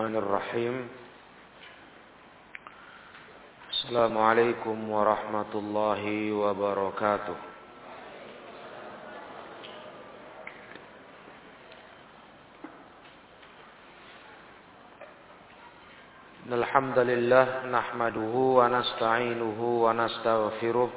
[0.00, 0.76] الرحمن الرحيم
[3.70, 7.36] السلام عليكم ورحمة الله وبركاته
[16.48, 20.90] الحمد لله نحمده ونستعينه ونستغفره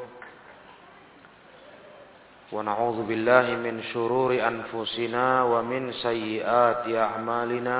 [2.52, 7.80] ونعوذ بالله من شرور أنفسنا ومن سيئات أعمالنا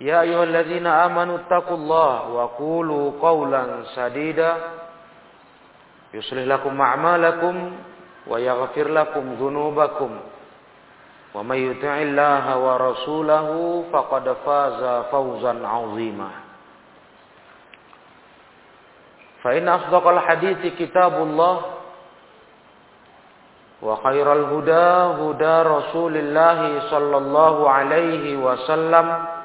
[0.00, 4.56] يا أيها الذين آمنوا اتقوا الله وقولوا قولا سديدا.
[6.14, 7.54] يصلح لكم أعمالكم
[8.26, 10.10] ويغفر لكم ذنوبكم.
[11.34, 13.48] ومن يطع الله ورسوله
[13.92, 16.30] فقد فاز فوزا عظيما.
[19.42, 21.60] فإن أصدق الحديث كتاب الله
[23.82, 24.88] وخير الهدى
[25.22, 29.37] هدى رسول الله صلى الله عليه وسلم.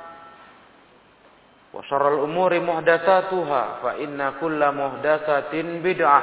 [1.75, 5.53] وشر الأمور محدثاتها فإن كل محدثة
[5.85, 6.23] بدعة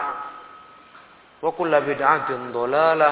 [1.42, 3.12] وكل بدعة ضلالة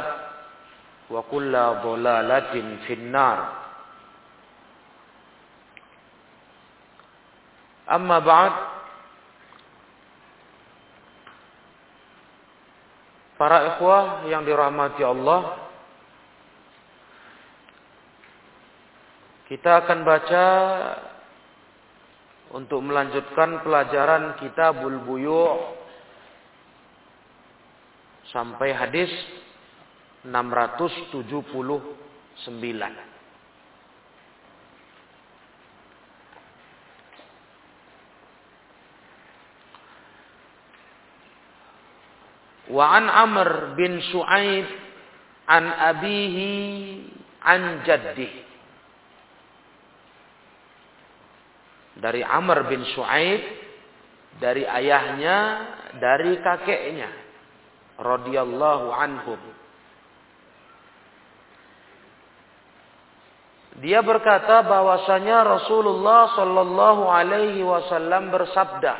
[1.09, 2.53] وكل ضلالة
[2.87, 3.37] في النار
[7.91, 8.53] أما بعد
[13.33, 15.57] Para ikhwah yang dirahmati Allah
[19.51, 20.45] Kita akan baca
[22.52, 25.76] untuk melanjutkan pelajaran Kitabul Buyu'
[28.32, 29.12] sampai hadis
[30.24, 31.28] 679.
[42.68, 44.68] Wa an Amr bin Shu'aib
[45.48, 46.52] an abihi
[47.40, 48.47] an jaddihi
[51.98, 53.42] dari Amr bin Shu'aib
[54.38, 55.36] dari ayahnya
[55.98, 57.10] dari kakeknya.
[57.98, 59.40] Radhiyallahu anhum.
[63.78, 68.94] Dia berkata bahwasanya Rasulullah sallallahu alaihi wasallam bersabda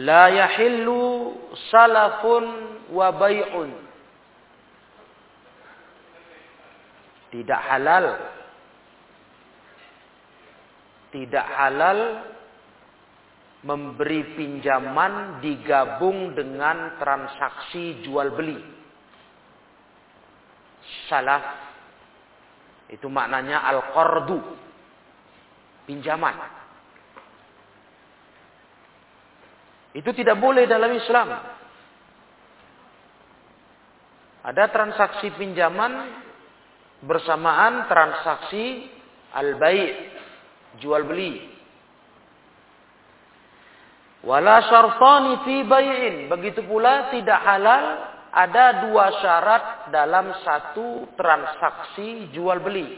[0.00, 1.36] La yahillu
[1.70, 2.44] salafun
[2.90, 3.83] wa bai'un
[7.34, 8.06] Tidak halal
[11.14, 12.26] tidak halal
[13.62, 18.58] memberi pinjaman digabung dengan transaksi jual beli.
[21.06, 21.64] Salaf
[22.90, 24.42] itu maknanya al-qardu,
[25.86, 26.34] pinjaman.
[29.94, 31.28] Itu tidak boleh dalam Islam.
[34.44, 36.10] Ada transaksi pinjaman
[37.04, 38.88] bersamaan transaksi
[39.32, 39.92] al-bai'
[40.80, 41.54] jual beli.
[44.24, 46.16] Wala syartani fi bai'in.
[46.32, 47.84] Begitu pula tidak halal
[48.32, 52.88] ada dua syarat dalam satu transaksi jual beli.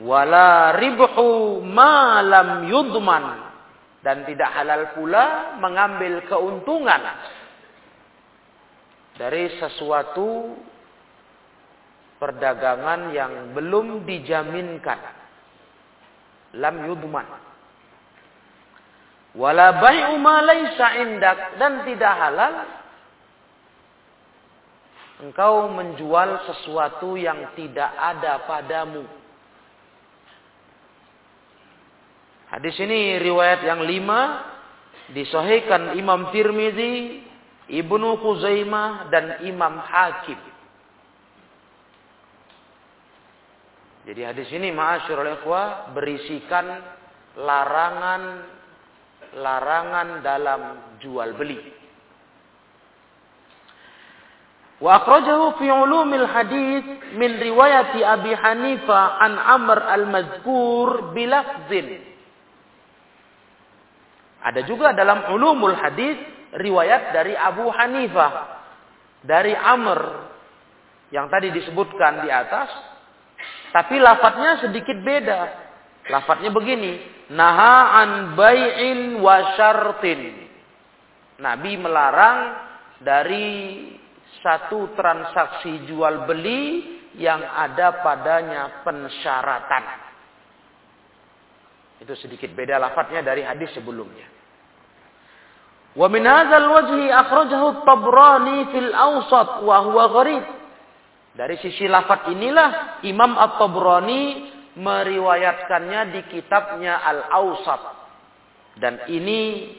[0.00, 3.24] Wala ribhu ma lam yudman.
[4.00, 7.02] Dan tidak halal pula mengambil keuntungan
[9.18, 10.54] dari sesuatu
[12.16, 15.00] perdagangan yang belum dijaminkan.
[16.56, 17.26] Lam yudman.
[19.36, 22.54] Wala bai'u ma laisa indak dan tidak halal
[25.20, 29.04] engkau menjual sesuatu yang tidak ada padamu.
[32.48, 34.40] Hadis ini riwayat yang lima
[35.12, 37.20] disahihkan Imam Tirmizi,
[37.68, 40.38] Ibnu Khuzaimah dan Imam Hakim.
[44.06, 46.78] Jadi hadis ini ma'asyurul ikhwah berisikan
[47.34, 48.22] larangan
[49.34, 50.62] larangan dalam
[51.02, 51.58] jual beli.
[54.78, 56.84] Wa akhrajahu fi ulumil hadis
[57.18, 62.06] min riwayati Abi Hanifah an Amr al-Mazkur bilafzin.
[64.46, 66.14] Ada juga dalam ulumul hadis
[66.54, 68.32] riwayat dari Abu Hanifah
[69.26, 70.30] dari Amr
[71.10, 72.70] yang tadi disebutkan di atas
[73.76, 75.40] tapi lafadznya sedikit beda.
[76.08, 76.96] Lafadznya begini,
[77.28, 80.48] naha an bai'in wa syartin.
[81.36, 82.38] Nabi melarang
[83.04, 83.84] dari
[84.40, 89.84] satu transaksi jual beli yang ada padanya pensyaratan.
[92.00, 94.24] Itu sedikit beda lafadznya dari hadis sebelumnya.
[95.92, 100.44] Wa min hadzal wajhi akhrajahu at-Tabrani fil Awsat wa huwa gharib.
[101.36, 104.22] Dari sisi lafat inilah Imam At-Tabrani
[104.80, 107.82] meriwayatkannya di kitabnya Al-Awsat.
[108.80, 109.72] Dan ini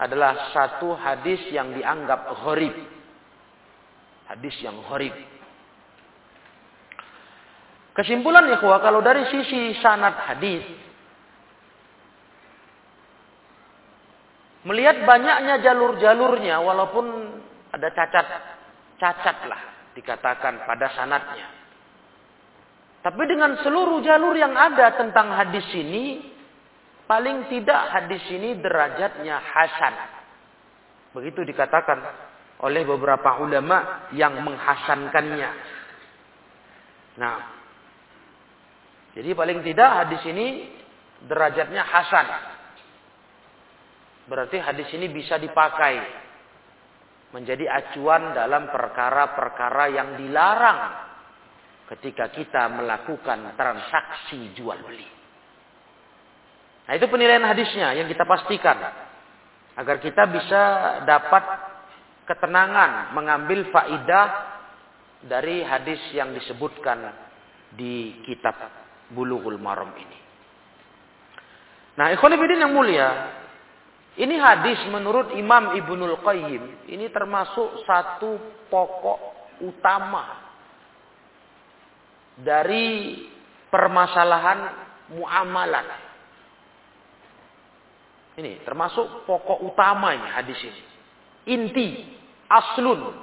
[0.00, 2.72] adalah satu hadis yang dianggap gharib.
[4.32, 5.12] Hadis yang gharib.
[7.94, 10.64] Kesimpulan ya kalau dari sisi sanad hadis
[14.64, 17.06] melihat banyaknya jalur-jalurnya walaupun
[17.70, 18.26] ada cacat
[18.98, 21.46] cacat lah dikatakan pada sanatnya.
[23.04, 26.24] Tapi dengan seluruh jalur yang ada tentang hadis ini,
[27.04, 29.94] paling tidak hadis ini derajatnya hasan.
[31.12, 32.00] Begitu dikatakan
[32.64, 35.50] oleh beberapa ulama yang menghasankannya.
[37.20, 37.38] Nah,
[39.14, 40.72] jadi paling tidak hadis ini
[41.28, 42.26] derajatnya hasan.
[44.24, 46.23] Berarti hadis ini bisa dipakai
[47.34, 50.80] menjadi acuan dalam perkara-perkara yang dilarang
[51.90, 55.08] ketika kita melakukan transaksi jual beli.
[56.86, 58.78] Nah, itu penilaian hadisnya yang kita pastikan
[59.74, 60.62] agar kita bisa
[61.02, 61.42] dapat
[62.22, 64.54] ketenangan mengambil faidah
[65.26, 67.02] dari hadis yang disebutkan
[67.74, 68.54] di kitab
[69.10, 70.18] Bulughul Maram ini.
[71.98, 73.08] Nah, ikhwan yang mulia,
[74.14, 76.86] ini hadis menurut Imam Ibnul Qayyim.
[76.86, 78.38] Ini termasuk satu
[78.70, 79.20] pokok
[79.66, 80.38] utama
[82.38, 83.18] dari
[83.70, 84.58] permasalahan
[85.18, 85.86] muamalah.
[88.38, 90.82] Ini termasuk pokok utamanya hadis ini.
[91.50, 91.88] Inti,
[92.46, 93.18] aslun.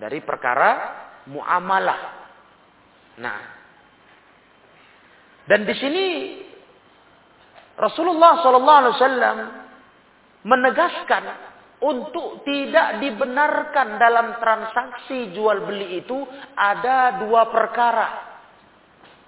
[0.00, 0.70] Dari perkara
[1.28, 2.00] muamalah.
[3.14, 3.40] Nah,
[5.44, 6.04] dan di sini
[7.74, 9.38] Rasulullah Sallallahu Alaihi Wasallam
[10.46, 11.24] menegaskan
[11.84, 16.16] untuk tidak dibenarkan dalam transaksi jual beli itu
[16.54, 18.08] ada dua perkara.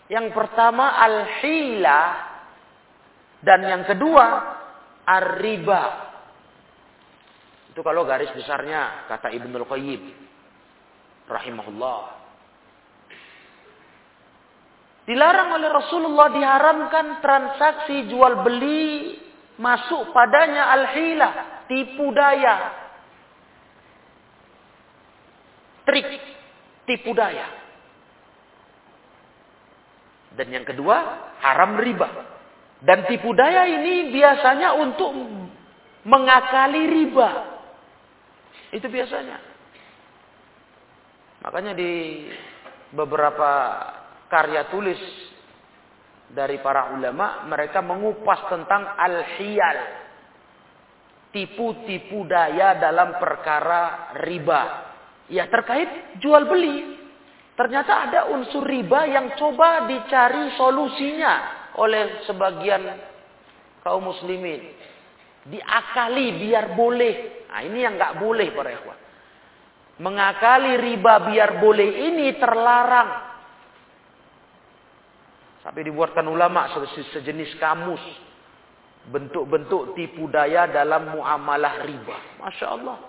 [0.07, 2.01] Yang pertama al-hila
[3.43, 4.25] dan yang kedua
[5.05, 5.83] ar-riba.
[7.75, 10.03] Itu kalau garis besarnya kata Ibnul Qayyim
[11.29, 12.16] rahimahullah.
[15.07, 19.15] Dilarang oleh Rasulullah diharamkan transaksi jual beli
[19.55, 22.75] masuk padanya al-hilah, tipu daya.
[25.87, 26.11] Trik,
[26.91, 27.47] tipu daya.
[30.35, 30.97] Dan yang kedua,
[31.39, 32.09] haram riba.
[32.83, 35.15] Dan tipu daya ini biasanya untuk
[36.03, 37.31] mengakali riba.
[38.75, 39.39] Itu biasanya.
[41.47, 42.27] Makanya di
[42.91, 43.51] beberapa
[44.27, 44.99] karya tulis
[46.27, 49.79] dari para ulama, mereka mengupas tentang al-hiyal.
[51.31, 54.63] Tipu-tipu daya dalam perkara riba.
[55.29, 56.97] Ya terkait jual beli.
[57.57, 61.35] Ternyata ada unsur riba yang coba dicari solusinya
[61.77, 62.83] oleh sebagian
[63.85, 64.65] kaum muslimin.
[65.45, 67.15] Diakali biar boleh.
[67.53, 68.99] Nah ini yang nggak boleh para ikhwan.
[69.97, 73.36] Mengakali riba biar boleh ini terlarang.
[75.67, 77.99] Sampai dibuatkan ulama sejenis kamus.
[79.11, 82.39] Bentuk-bentuk tipu daya dalam muamalah riba.
[82.39, 83.03] Masya Allah.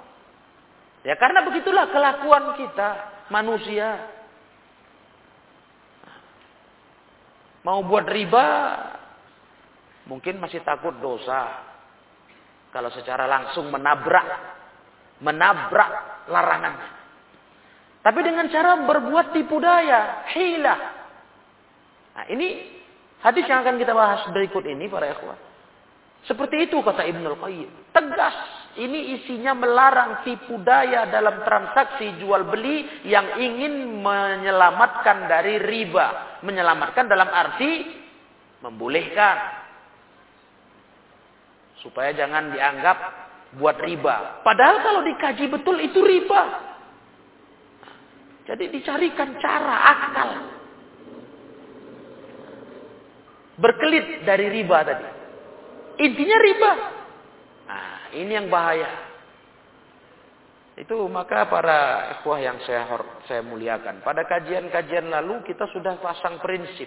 [1.06, 2.90] Ya karena begitulah kelakuan kita.
[3.30, 4.10] Manusia.
[7.62, 8.46] Mau buat riba.
[10.10, 11.62] Mungkin masih takut dosa.
[12.74, 14.26] Kalau secara langsung menabrak.
[15.22, 16.90] Menabrak larangannya.
[18.02, 20.26] Tapi dengan cara berbuat tipu daya.
[20.34, 20.97] Hilah
[22.18, 22.66] Nah, ini
[23.22, 25.38] hadis yang akan kita bahas berikut ini para ikhwah.
[26.26, 27.94] Seperti itu kata Ibnu Qayyim.
[27.94, 28.36] Tegas
[28.78, 36.38] Ini isinya melarang tipu daya dalam transaksi jual beli yang ingin menyelamatkan dari riba.
[36.46, 37.90] Menyelamatkan dalam arti
[38.62, 39.38] membolehkan.
[41.82, 42.98] Supaya jangan dianggap
[43.58, 44.46] buat riba.
[44.46, 46.42] Padahal kalau dikaji betul itu riba.
[48.46, 50.57] Jadi dicarikan cara akal.
[53.58, 55.08] Berkelit dari riba tadi.
[55.98, 56.72] Intinya riba.
[57.66, 59.08] Nah, ini yang bahaya.
[60.78, 62.86] Itu maka para ikhwah yang saya
[63.26, 64.06] saya muliakan.
[64.06, 66.86] Pada kajian-kajian lalu kita sudah pasang prinsip.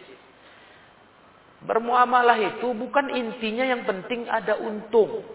[1.66, 5.26] Bermuamalah itu bukan intinya yang penting ada untung.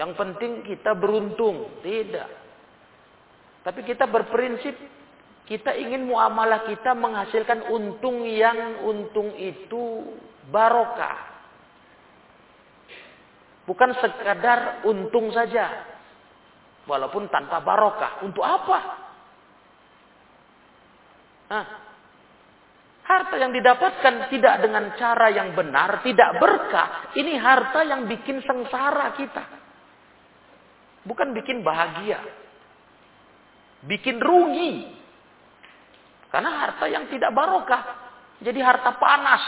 [0.00, 1.84] Yang penting kita beruntung.
[1.84, 2.28] Tidak.
[3.68, 4.74] Tapi kita berprinsip
[5.42, 10.06] kita ingin muamalah kita menghasilkan untung yang untung itu
[10.48, 11.32] barokah.
[13.66, 15.90] Bukan sekadar untung saja.
[16.86, 18.22] Walaupun tanpa barokah.
[18.26, 18.78] Untuk apa?
[21.50, 21.66] Hah?
[23.02, 27.12] Harta yang didapatkan tidak dengan cara yang benar, tidak berkah.
[27.18, 29.44] Ini harta yang bikin sengsara kita.
[31.02, 32.22] Bukan bikin bahagia.
[33.84, 35.01] Bikin rugi.
[36.32, 37.82] Karena harta yang tidak barokah.
[38.40, 39.44] Jadi harta panas.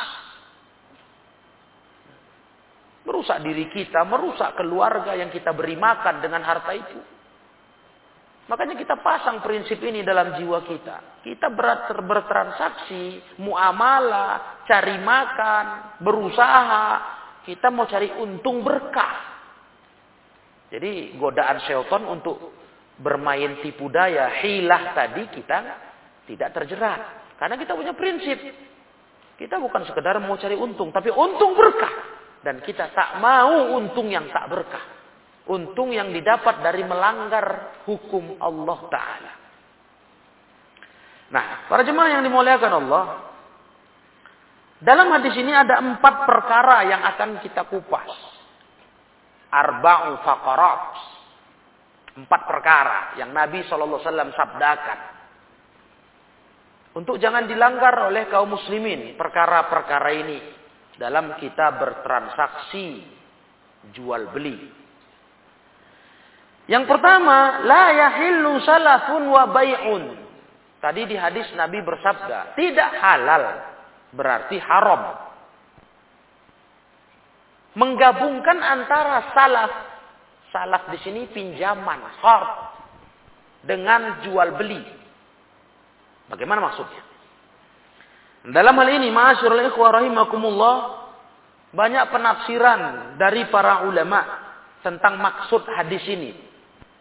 [3.09, 7.01] Merusak diri kita, merusak keluarga yang kita beri makan dengan harta itu.
[8.45, 11.25] Makanya kita pasang prinsip ini dalam jiwa kita.
[11.25, 15.65] Kita berat bertransaksi, muamalah, cari makan,
[16.05, 16.89] berusaha.
[17.49, 19.33] Kita mau cari untung berkah.
[20.69, 22.53] Jadi godaan syaitan untuk
[23.01, 25.59] bermain tipu daya, hilah tadi kita
[26.25, 27.01] tidak terjerat.
[27.37, 28.39] Karena kita punya prinsip.
[29.35, 32.15] Kita bukan sekedar mau cari untung, tapi untung berkah.
[32.45, 34.85] Dan kita tak mau untung yang tak berkah.
[35.49, 39.33] Untung yang didapat dari melanggar hukum Allah Ta'ala.
[41.35, 43.05] Nah, para jemaah yang dimuliakan Allah.
[44.85, 48.13] Dalam hadis ini ada empat perkara yang akan kita kupas.
[49.49, 50.83] Arba'u faqarat.
[52.15, 54.05] Empat perkara yang Nabi SAW
[54.37, 54.99] sabdakan.
[56.95, 60.39] Untuk jangan dilanggar oleh kaum muslimin perkara-perkara ini
[60.95, 63.03] dalam kita bertransaksi
[63.91, 64.57] jual beli.
[66.65, 70.05] Yang pertama, la yahillu salafun wa bai'un.
[70.81, 73.45] Tadi di hadis Nabi bersabda, tidak halal
[74.15, 75.03] berarti haram.
[77.75, 79.73] Menggabungkan antara salaf,
[80.55, 82.49] salaf di sini pinjaman, qard
[83.67, 85.04] dengan jual beli.
[86.29, 87.03] Bagaimana maksudnya?
[88.45, 90.77] Dalam hal ini, ma'asyurul ikhwah rahimakumullah,
[91.73, 92.81] banyak penafsiran
[93.17, 94.21] dari para ulama
[94.85, 96.37] tentang maksud hadis ini.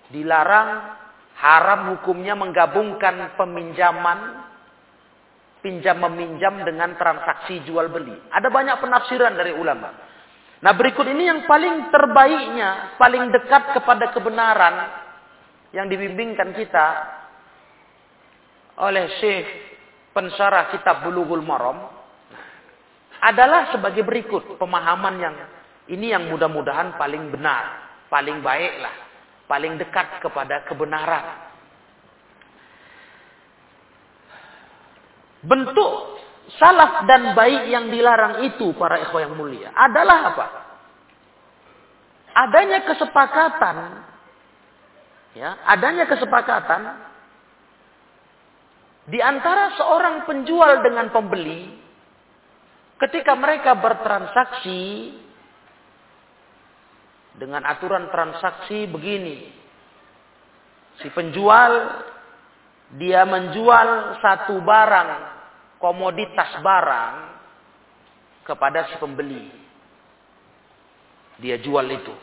[0.08, 0.70] Dilarang
[1.36, 4.20] haram hukumnya menggabungkan peminjaman,
[5.60, 8.16] pinjam meminjam dengan transaksi jual beli.
[8.32, 9.92] Ada banyak penafsiran dari ulama.
[10.64, 14.76] Nah berikut ini yang paling terbaiknya, paling dekat kepada kebenaran
[15.76, 16.88] yang dibimbingkan kita
[18.80, 19.48] oleh Syekh
[20.14, 21.90] pensarah kitab Bulughul Maram
[23.24, 25.36] adalah sebagai berikut pemahaman yang
[25.88, 28.96] ini yang mudah-mudahan paling benar, paling baiklah,
[29.48, 31.52] paling dekat kepada kebenaran.
[35.44, 36.24] Bentuk
[36.56, 40.48] salaf dan baik yang dilarang itu para ikhwah yang mulia adalah apa?
[42.34, 43.78] Adanya kesepakatan
[45.36, 47.13] ya, adanya kesepakatan
[49.04, 51.68] di antara seorang penjual dengan pembeli,
[53.04, 55.12] ketika mereka bertransaksi
[57.36, 59.52] dengan aturan transaksi begini,
[61.04, 62.00] si penjual
[62.96, 65.12] dia menjual satu barang,
[65.84, 67.14] komoditas barang
[68.48, 69.52] kepada si pembeli.
[71.44, 72.14] Dia jual itu.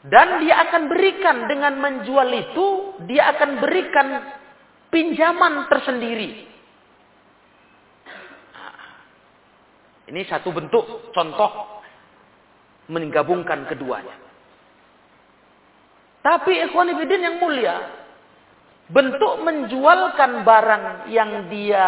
[0.00, 2.66] Dan dia akan berikan dengan menjual itu,
[3.04, 4.08] dia akan berikan
[4.88, 6.48] pinjaman tersendiri.
[10.08, 11.84] Ini satu bentuk contoh
[12.88, 14.16] menggabungkan keduanya.
[16.24, 17.76] Tapi ikhwan ibidin yang mulia,
[18.88, 21.86] bentuk menjualkan barang yang dia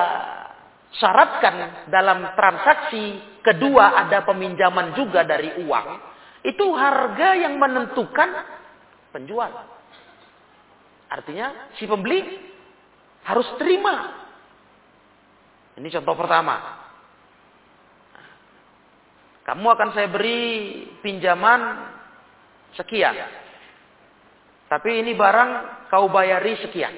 [0.92, 6.11] syaratkan dalam transaksi kedua ada peminjaman juga dari uang
[6.42, 8.30] itu harga yang menentukan
[9.14, 9.50] penjual.
[11.06, 12.18] Artinya si pembeli
[13.22, 14.26] harus terima.
[15.78, 16.82] Ini contoh pertama.
[19.42, 20.40] Kamu akan saya beri
[21.02, 21.60] pinjaman
[22.74, 23.14] sekian.
[24.66, 25.50] Tapi ini barang
[25.92, 26.96] kau bayari sekian.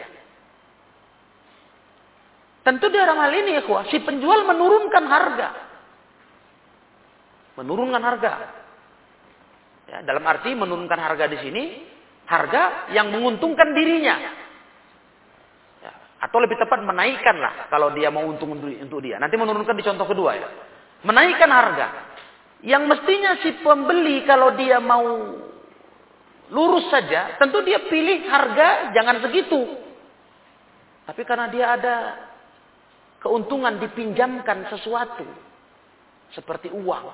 [2.64, 5.48] Tentu dalam hal ini ya si penjual menurunkan harga.
[7.60, 8.63] Menurunkan harga.
[9.94, 11.64] Ya, dalam arti menurunkan harga di sini,
[12.26, 14.18] harga yang menguntungkan dirinya.
[14.18, 19.22] Ya, atau lebih tepat menaikkan lah kalau dia mau untung untuk dia.
[19.22, 20.48] Nanti menurunkan di contoh kedua ya.
[21.06, 21.86] Menaikkan harga.
[22.66, 25.06] Yang mestinya si pembeli kalau dia mau
[26.50, 29.78] lurus saja, tentu dia pilih harga jangan segitu.
[31.06, 31.96] Tapi karena dia ada
[33.22, 35.22] keuntungan dipinjamkan sesuatu
[36.34, 37.04] seperti uang,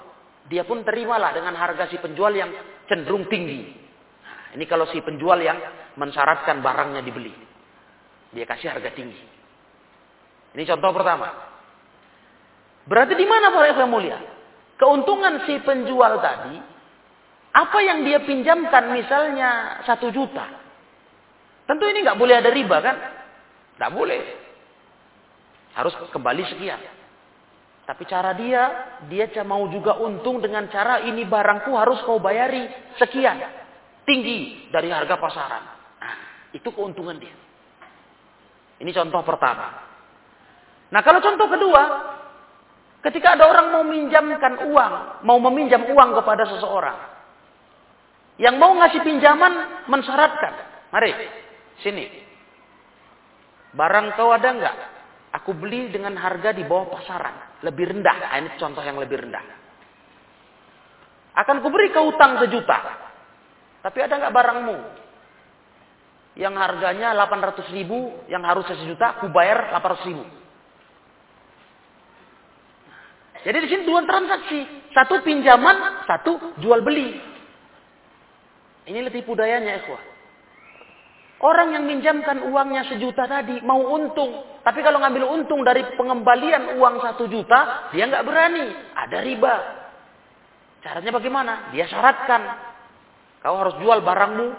[0.51, 2.51] dia pun terimalah dengan harga si penjual yang
[2.91, 3.71] cenderung tinggi.
[4.19, 5.55] Nah, ini kalau si penjual yang
[5.95, 7.31] mensyaratkan barangnya dibeli.
[8.35, 9.23] Dia kasih harga tinggi.
[10.59, 11.31] Ini contoh pertama.
[12.83, 14.19] Berarti di mana para yang mulia?
[14.75, 16.59] Keuntungan si penjual tadi
[17.51, 20.47] apa yang dia pinjamkan misalnya satu juta.
[21.71, 22.97] Tentu ini nggak boleh ada riba kan?
[23.79, 24.21] Nggak boleh.
[25.79, 26.83] Harus kembali sekian.
[27.91, 28.63] Tapi cara dia,
[29.11, 32.71] dia mau juga untung dengan cara ini barangku harus kau bayari
[33.03, 33.35] sekian.
[34.07, 35.65] Tinggi dari harga pasaran.
[35.99, 36.17] Nah,
[36.55, 37.35] itu keuntungan dia.
[38.79, 39.75] Ini contoh pertama.
[40.95, 41.83] Nah kalau contoh kedua,
[43.11, 46.99] ketika ada orang mau minjamkan uang, mau meminjam uang kepada seseorang,
[48.39, 50.55] yang mau ngasih pinjaman mensyaratkan.
[50.95, 51.11] Mari,
[51.83, 52.07] sini.
[53.75, 54.77] Barang kau ada enggak?
[55.43, 57.50] Aku beli dengan harga di bawah pasaran.
[57.61, 58.17] Lebih rendah.
[58.17, 59.45] Nah, ini contoh yang lebih rendah.
[61.37, 62.79] Akan kuberi kau utang sejuta.
[63.81, 64.77] Tapi ada enggak barangmu?
[66.37, 70.25] Yang harganya 800 ribu, yang harus sejuta, aku bayar 800 ribu.
[73.41, 74.61] Jadi di sini dua transaksi.
[74.93, 77.17] Satu pinjaman, satu jual beli.
[78.85, 80.03] Ini lebih budayanya ikhwah.
[81.41, 84.61] Orang yang minjamkan uangnya sejuta tadi mau untung.
[84.61, 88.69] Tapi kalau ngambil untung dari pengembalian uang satu juta, dia nggak berani.
[88.93, 89.55] Ada riba.
[90.85, 91.53] Caranya bagaimana?
[91.73, 92.43] Dia syaratkan.
[93.41, 94.53] Kau harus jual barangmu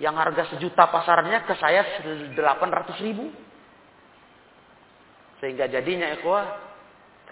[0.00, 3.28] yang harga sejuta pasarannya ke saya 800 ribu.
[5.44, 6.44] Sehingga jadinya ikhwah,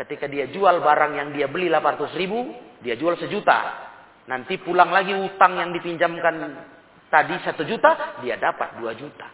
[0.04, 2.52] ketika dia jual barang yang dia beli 800 ribu,
[2.84, 3.88] dia jual sejuta.
[4.28, 6.75] Nanti pulang lagi utang yang dipinjamkan
[7.08, 9.28] tadi satu juta, dia dapat dua juta.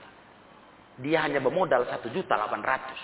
[1.00, 3.00] Dia hanya bermodal satu juta delapan ratus.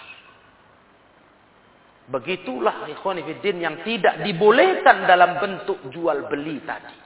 [2.08, 6.96] Begitulah ikhwanifiddin yang tidak dibolehkan dalam bentuk jual beli tadi.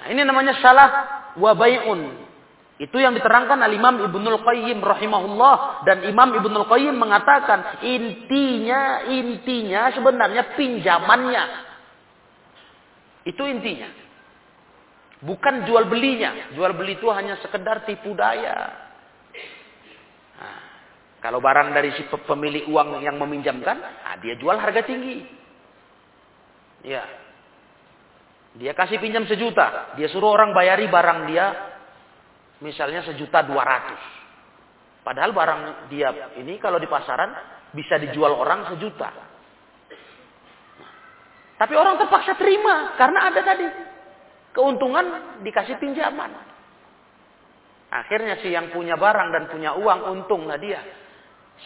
[0.00, 0.88] Nah, ini namanya salah
[1.40, 2.28] wabayun.
[2.80, 9.92] Itu yang diterangkan al Imam Ibnul Qayyim rahimahullah dan Imam Ibnul Qayyim mengatakan intinya intinya
[9.92, 11.44] sebenarnya pinjamannya
[13.28, 13.88] itu intinya.
[15.20, 16.52] Bukan jual belinya.
[16.56, 18.56] Jual beli itu hanya sekedar tipu daya.
[20.40, 20.58] Nah,
[21.20, 25.20] kalau barang dari si pemilik uang yang meminjamkan, nah dia jual harga tinggi.
[26.88, 27.04] Ya.
[28.56, 29.92] Dia kasih pinjam sejuta.
[30.00, 31.46] Dia suruh orang bayari barang dia
[32.64, 34.02] misalnya sejuta dua ratus.
[35.04, 35.60] Padahal barang
[35.92, 37.36] dia ini kalau di pasaran
[37.76, 39.12] bisa dijual orang sejuta.
[41.60, 43.89] Tapi orang terpaksa terima karena ada tadi
[44.54, 46.30] keuntungan dikasih pinjaman.
[47.90, 50.78] Akhirnya si yang punya barang dan punya uang untung lah dia.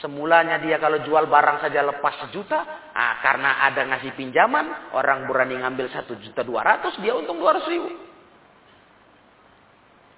[0.01, 5.61] Semulanya dia kalau jual barang saja lepas sejuta, ah, karena ada ngasih pinjaman, orang berani
[5.61, 7.92] ngambil satu juta dua ratus, dia untung dua ratus ribu.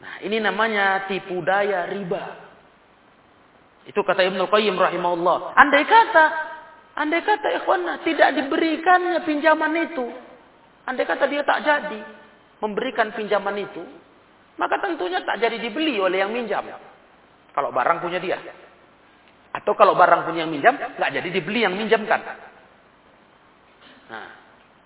[0.00, 2.24] Nah ini namanya tipu daya riba.
[3.84, 5.54] Itu kata Ibnu Qayyim rahimahullah.
[5.54, 6.26] Andai kata
[6.96, 10.08] Andai kata ikhwana tidak diberikannya pinjaman itu.
[10.88, 12.00] Andai kata dia tak jadi
[12.60, 13.82] memberikan pinjaman itu.
[14.56, 16.64] Maka tentunya tak jadi dibeli oleh yang minjam.
[17.52, 18.40] Kalau barang punya dia.
[19.52, 22.20] Atau kalau barang punya yang minjam, nggak jadi dibeli yang minjamkan.
[24.06, 24.28] Nah,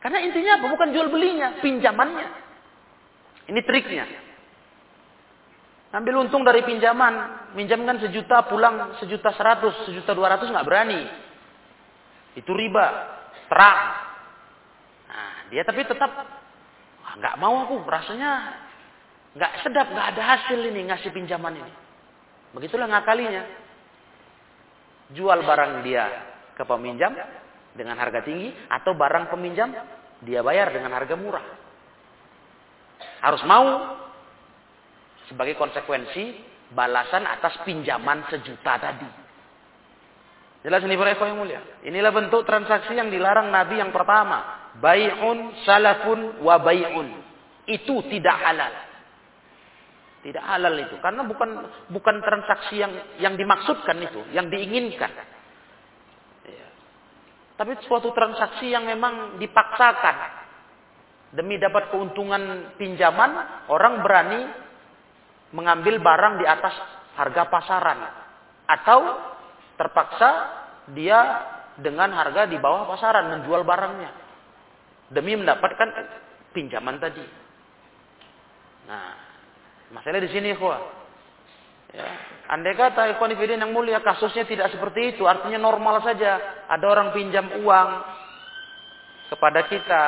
[0.02, 0.66] karena intinya apa?
[0.70, 2.28] Bukan jual belinya, pinjamannya.
[3.50, 4.06] Ini triknya.
[5.90, 11.02] Ambil untung dari pinjaman, minjamkan sejuta, pulang sejuta seratus, sejuta dua ratus nggak berani.
[12.38, 12.86] Itu riba.
[13.50, 13.78] Terang.
[15.10, 16.39] Nah, dia tapi tetap
[17.18, 18.60] nggak mau aku rasanya
[19.34, 21.72] nggak sedap, nggak ada hasil ini ngasih pinjaman ini.
[22.54, 23.46] Begitulah ngakalinya.
[25.10, 26.06] Jual barang dia
[26.54, 27.14] ke peminjam
[27.74, 29.74] dengan harga tinggi atau barang peminjam
[30.22, 31.46] dia bayar dengan harga murah.
[33.22, 33.96] Harus mau
[35.30, 36.42] sebagai konsekuensi
[36.74, 39.08] balasan atas pinjaman sejuta tadi.
[40.60, 41.60] Jelas ini para yang mulia.
[41.88, 44.59] Inilah bentuk transaksi yang dilarang Nabi yang pertama.
[44.78, 47.08] Bai'un, salafun, wa bai'un.
[47.66, 48.74] Itu tidak halal.
[50.22, 50.94] Tidak halal itu.
[51.02, 51.50] Karena bukan
[51.90, 54.20] bukan transaksi yang yang dimaksudkan itu.
[54.30, 55.10] Yang diinginkan.
[56.46, 56.68] Ya.
[57.58, 60.38] Tapi suatu transaksi yang memang dipaksakan.
[61.30, 64.40] Demi dapat keuntungan pinjaman, orang berani
[65.54, 66.74] mengambil barang di atas
[67.18, 67.98] harga pasaran.
[68.66, 69.00] Atau
[69.78, 70.30] terpaksa
[70.90, 71.18] dia
[71.78, 74.19] dengan harga di bawah pasaran menjual barangnya
[75.10, 75.88] demi mendapatkan
[76.54, 77.22] pinjaman tadi.
[78.86, 79.14] Nah,
[79.94, 80.78] masalah di sini, kok.
[81.90, 82.06] Ya,
[82.54, 86.64] andai kata ikhwan yang mulia kasusnya tidak seperti itu, artinya normal saja.
[86.70, 87.88] Ada orang pinjam uang
[89.30, 90.02] kepada kita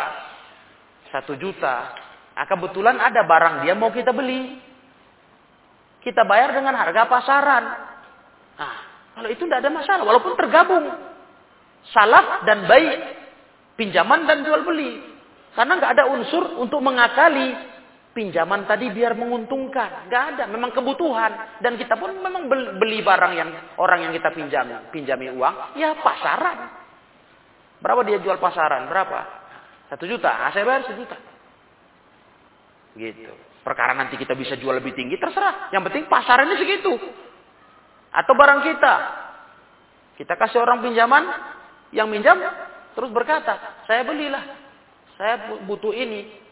[1.11, 1.95] satu juta,
[2.39, 4.57] nah, kebetulan ada barang dia mau kita beli,
[6.03, 7.65] kita bayar dengan harga pasaran.
[8.59, 8.77] Nah,
[9.19, 10.87] kalau itu tidak ada masalah, walaupun tergabung.
[11.91, 13.22] Salaf dan baik.
[13.77, 15.01] Pinjaman dan jual beli.
[15.53, 17.53] Karena nggak ada unsur untuk mengakali
[18.13, 20.09] pinjaman tadi biar menguntungkan.
[20.09, 21.61] Nggak ada, memang kebutuhan.
[21.61, 26.73] Dan kita pun memang beli barang yang orang yang kita pinjam, pinjami uang, ya pasaran.
[27.83, 28.87] Berapa dia jual pasaran?
[28.87, 29.19] Berapa?
[29.91, 30.31] Satu juta.
[30.31, 31.19] Nah, saya bayar sejuta.
[32.97, 33.33] Gitu.
[33.61, 35.69] Perkara nanti kita bisa jual lebih tinggi, terserah.
[35.75, 36.95] Yang penting pasarannya segitu.
[38.13, 38.95] Atau barang kita.
[40.17, 41.25] Kita kasih orang pinjaman,
[41.93, 42.41] yang minjam
[42.95, 44.45] terus berkata, saya belilah.
[45.17, 46.43] Saya butuh ini.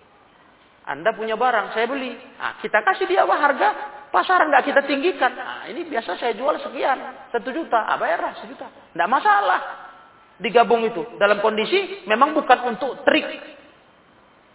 [0.87, 2.13] Anda punya barang, saya beli.
[2.15, 3.69] Nah, kita kasih dia apa harga
[4.11, 5.33] pasaran nggak kita tinggikan.
[5.33, 8.67] Nah, ini biasa saya jual sekian, satu juta, ah, bayarlah sejuta.
[8.97, 9.61] Nggak masalah.
[10.41, 13.29] Digabung itu dalam kondisi memang bukan untuk trik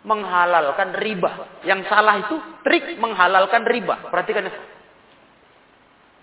[0.05, 1.61] menghalalkan riba.
[1.65, 4.09] Yang salah itu trik menghalalkan riba.
[4.09, 4.61] Perhatikan itu.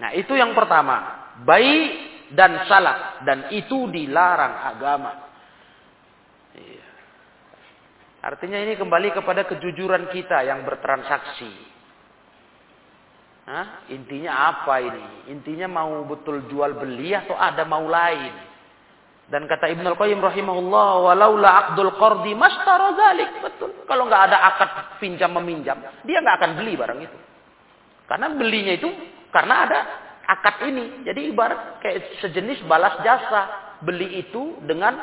[0.03, 1.31] Nah, itu yang pertama.
[1.47, 1.91] Baik
[2.35, 3.23] dan salah.
[3.23, 5.32] Dan itu dilarang agama.
[6.57, 6.87] Iya.
[8.23, 11.53] Artinya ini kembali kepada kejujuran kita yang bertransaksi.
[13.43, 13.91] Hah?
[13.91, 15.35] Intinya apa ini?
[15.35, 18.53] Intinya mau betul jual beli atau ada mau lain?
[19.27, 23.43] Dan kata Ibnu Al-Qayyim rahimahullah, walaula aqdul qardi mastara zalik.
[23.43, 23.83] Betul.
[23.91, 24.71] Kalau nggak ada akad
[25.03, 27.19] pinjam meminjam, dia nggak akan beli barang itu.
[28.07, 28.93] Karena belinya itu
[29.33, 29.79] karena ada
[30.29, 31.03] akad ini.
[31.03, 33.43] Jadi ibarat kayak sejenis balas jasa.
[33.83, 34.95] Beli itu dengan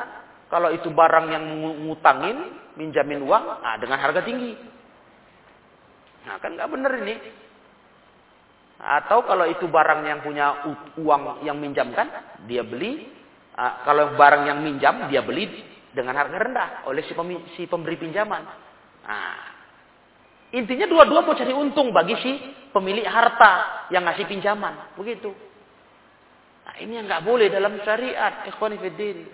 [0.50, 1.46] kalau itu barang yang
[1.86, 2.38] ngutangin,
[2.76, 4.58] minjamin uang, nah dengan harga tinggi.
[6.26, 7.16] Nah kan nggak bener ini.
[8.80, 10.66] Atau kalau itu barang yang punya
[10.98, 13.12] uang yang minjamkan, dia beli.
[13.60, 15.52] Nah, kalau barang yang minjam, dia beli
[15.92, 18.40] dengan harga rendah oleh si, pemberi pinjaman.
[19.04, 19.60] Nah,
[20.50, 22.32] Intinya dua-dua mau cari untung bagi si
[22.74, 24.98] pemilik harta yang ngasih pinjaman.
[24.98, 25.30] Begitu.
[26.66, 28.50] Nah, ini yang nggak boleh dalam syariat.
[28.50, 29.30] Ikhwanifiddin.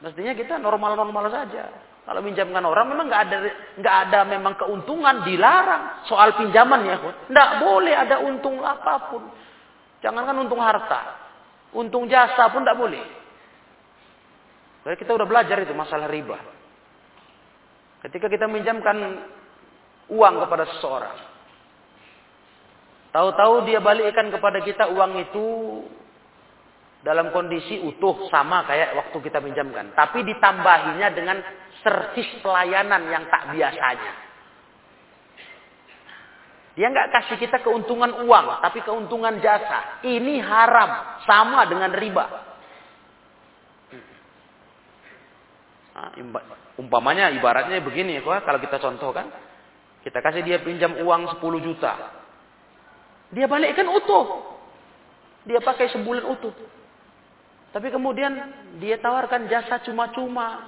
[0.00, 1.68] Mestinya kita normal-normal saja.
[2.08, 3.36] Kalau minjamkan orang memang nggak ada
[3.76, 6.96] nggak ada memang keuntungan dilarang soal pinjaman ya.
[7.28, 9.22] Nggak boleh ada untung apa pun.
[10.00, 11.00] Jangankan untung harta,
[11.76, 13.04] untung jasa pun nggak boleh.
[14.80, 16.40] Jadi kita udah belajar itu masalah riba.
[18.00, 18.96] Ketika kita minjamkan
[20.08, 21.16] uang kepada seseorang.
[23.10, 25.46] Tahu-tahu dia balikkan kepada kita uang itu
[27.00, 29.92] dalam kondisi utuh sama kayak waktu kita minjamkan.
[29.96, 31.40] Tapi ditambahinya dengan
[31.80, 34.12] servis pelayanan yang tak biasanya.
[36.76, 40.00] Dia nggak kasih kita keuntungan uang, tapi keuntungan jasa.
[40.06, 42.24] Ini haram, sama dengan riba.
[45.96, 46.10] Nah,
[46.80, 49.28] Umpamanya ibaratnya begini ya, kalau kita contohkan,
[50.00, 51.92] kita kasih dia pinjam uang 10 juta.
[53.36, 54.56] Dia balikkan utuh.
[55.44, 56.79] Dia pakai sebulan utuh.
[57.70, 58.32] Tapi kemudian
[58.82, 60.66] dia tawarkan jasa cuma-cuma.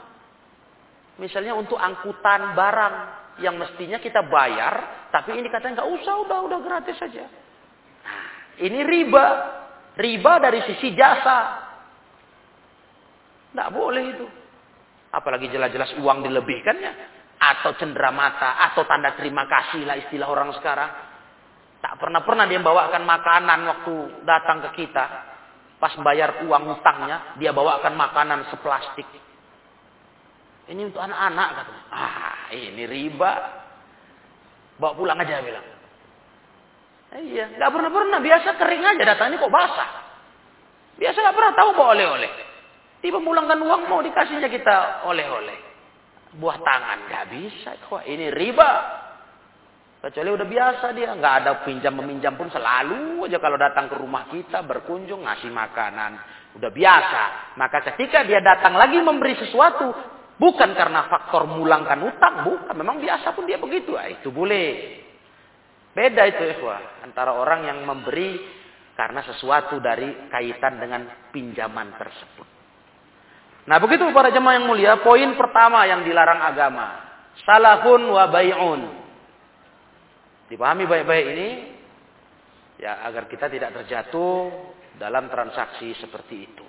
[1.19, 2.95] Misalnya untuk angkutan barang
[3.43, 7.27] yang mestinya kita bayar, tapi ini katanya nggak usah, udah udah gratis saja.
[7.27, 8.23] Nah,
[8.63, 9.27] ini riba,
[9.99, 11.39] riba dari sisi jasa.
[13.53, 14.27] Nggak boleh itu.
[15.13, 16.93] Apalagi jelas-jelas uang dilebihkannya.
[17.43, 18.63] Atau cendera mata.
[18.71, 20.91] Atau tanda terima kasih lah istilah orang sekarang.
[21.83, 25.32] Tak pernah-pernah dia bawakan makanan waktu datang ke kita.
[25.83, 27.35] Pas bayar uang utangnya.
[27.43, 29.11] Dia bawakan makanan seplastik.
[30.71, 31.83] Ini untuk anak-anak katanya.
[31.91, 33.33] Ah ini riba.
[34.79, 35.67] Bawa pulang aja bilang.
[37.19, 38.19] Eh, iya, nggak pernah-pernah.
[38.23, 39.91] Biasa kering aja datangnya kok basah.
[41.03, 42.33] Biasa nggak pernah tahu bawa oleh-oleh.
[43.03, 45.59] Dipemulangkan uang mau dikasihnya kita oleh-oleh.
[46.39, 47.11] Buah tangan.
[47.11, 47.75] Gak bisa.
[47.91, 49.02] Kok ini riba.
[50.03, 54.27] Kecuali udah biasa dia, nggak ada pinjam meminjam pun selalu aja kalau datang ke rumah
[54.35, 56.19] kita berkunjung ngasih makanan,
[56.59, 57.55] udah biasa.
[57.55, 59.95] Maka ketika dia datang lagi memberi sesuatu,
[60.43, 64.99] bukan karena faktor mulangkan utang, bukan, memang biasa pun dia begitu, ah, itu boleh.
[65.95, 68.43] Beda itu ikhwah, antara orang yang memberi
[68.99, 72.49] karena sesuatu dari kaitan dengan pinjaman tersebut.
[73.71, 77.07] Nah begitu para jemaah yang mulia, poin pertama yang dilarang agama.
[77.47, 79.02] Salafun wa bay'un.
[80.53, 81.49] Dipahami baik-baik ini
[82.77, 84.53] ya agar kita tidak terjatuh
[85.01, 86.67] dalam transaksi seperti itu.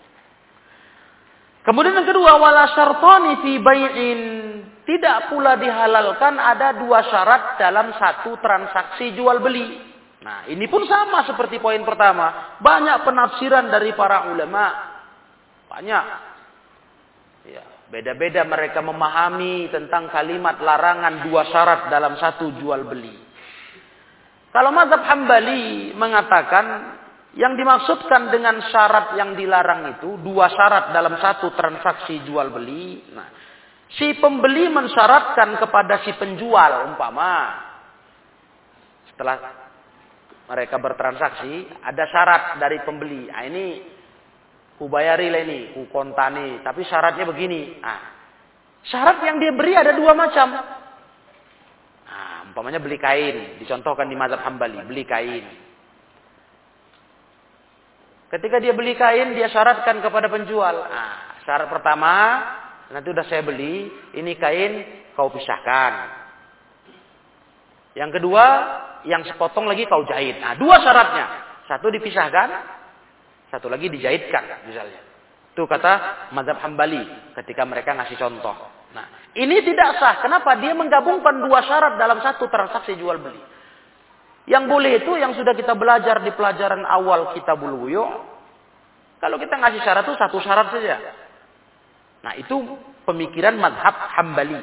[1.68, 4.20] Kemudian yang kedua wala syartani fi bai'in
[4.88, 9.92] tidak pula dihalalkan ada dua syarat dalam satu transaksi jual beli.
[10.24, 12.60] Nah, ini pun sama seperti poin pertama.
[12.64, 14.66] Banyak penafsiran dari para ulama.
[15.68, 16.06] Banyak.
[17.52, 23.23] Ya, beda-beda mereka memahami tentang kalimat larangan dua syarat dalam satu jual beli.
[24.54, 26.66] Kalau mazhab Hambali mengatakan
[27.34, 33.02] yang dimaksudkan dengan syarat yang dilarang itu dua syarat dalam satu transaksi jual beli.
[33.18, 33.34] Nah,
[33.98, 37.34] si pembeli mensyaratkan kepada si penjual umpama
[39.10, 39.42] setelah
[40.46, 43.34] mereka bertransaksi ada syarat dari pembeli.
[43.34, 43.66] Nah, ini
[44.78, 45.90] ku bayari lah ini, ku
[46.62, 47.82] tapi syaratnya begini.
[47.82, 48.02] Nah,
[48.86, 50.83] syarat yang dia beri ada dua macam.
[52.54, 55.42] Umpamanya beli kain, dicontohkan di mazhab Hambali, beli kain.
[58.30, 60.86] Ketika dia beli kain, dia syaratkan kepada penjual.
[60.86, 62.14] Nah, syarat pertama,
[62.94, 64.86] nanti udah saya beli, ini kain
[65.18, 65.94] kau pisahkan.
[67.98, 68.46] Yang kedua,
[69.10, 70.38] yang sepotong lagi kau jahit.
[70.38, 71.26] Nah, dua syaratnya.
[71.66, 72.50] Satu dipisahkan,
[73.50, 75.02] satu lagi dijahitkan misalnya.
[75.54, 78.58] Itu kata mazhab Hambali ketika mereka ngasih contoh.
[78.94, 80.22] Nah, ini tidak sah.
[80.22, 80.62] Kenapa?
[80.62, 83.42] Dia menggabungkan dua syarat dalam satu transaksi jual beli.
[84.46, 88.06] Yang boleh itu yang sudah kita belajar di pelajaran awal kita buluyo.
[89.18, 90.96] Kalau kita ngasih syarat itu satu syarat saja.
[92.22, 92.56] Nah itu
[93.10, 94.62] pemikiran madhab hambali.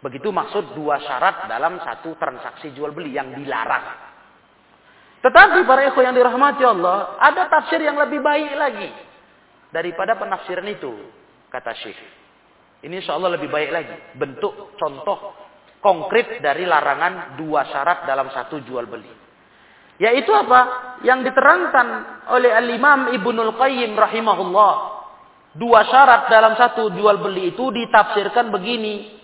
[0.00, 4.10] Begitu maksud dua syarat dalam satu transaksi jual beli yang dilarang.
[5.20, 8.88] Tetapi para ikhwan yang dirahmati Allah, ada tafsir yang lebih baik lagi
[9.68, 10.96] daripada penafsiran itu,
[11.52, 12.19] kata Syekh.
[12.80, 13.96] Ini insya Allah lebih baik lagi.
[14.16, 15.36] Bentuk contoh
[15.84, 19.12] konkret dari larangan dua syarat dalam satu jual beli.
[20.00, 20.96] Yaitu apa?
[21.04, 21.86] Yang diterangkan
[22.32, 24.74] oleh Al-Imam Ibnul Qayyim rahimahullah.
[25.60, 29.20] Dua syarat dalam satu jual beli itu ditafsirkan begini.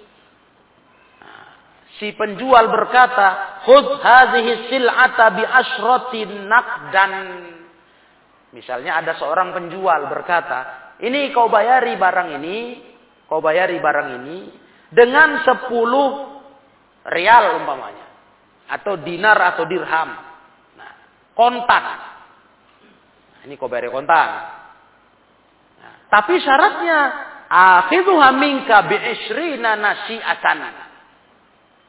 [1.97, 7.15] Si penjual berkata, "Khudh hadhihi sil'ata bi asratin naqdan."
[8.53, 12.59] Misalnya ada seorang penjual berkata, "Ini kau bayari barang ini
[13.27, 14.39] kau bayari barang ini
[14.91, 15.67] dengan 10
[17.07, 18.07] real umpamanya
[18.67, 20.11] atau dinar atau dirham.
[20.75, 20.93] Nah,
[21.35, 21.85] kontan.
[23.35, 24.29] Nah, ini kau bayar kontan.
[25.79, 26.99] Nah, tapi syaratnya
[27.47, 30.59] akhidhuha minka bi isrina nasi'atan.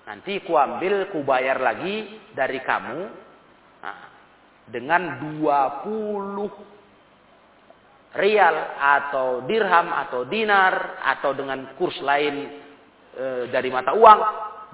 [0.07, 2.99] Nanti ku ambil, ku bayar lagi dari kamu
[3.83, 4.07] nah,
[4.69, 6.76] dengan 20
[8.17, 12.35] rial atau dirham atau dinar atau dengan kurs lain
[13.13, 14.19] e, dari mata uang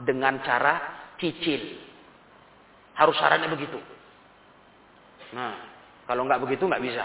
[0.08, 0.74] dengan cara
[1.20, 1.84] cicil.
[2.96, 3.78] Harus syaratnya begitu.
[5.36, 5.54] Nah,
[6.08, 7.04] kalau nggak begitu nggak bisa.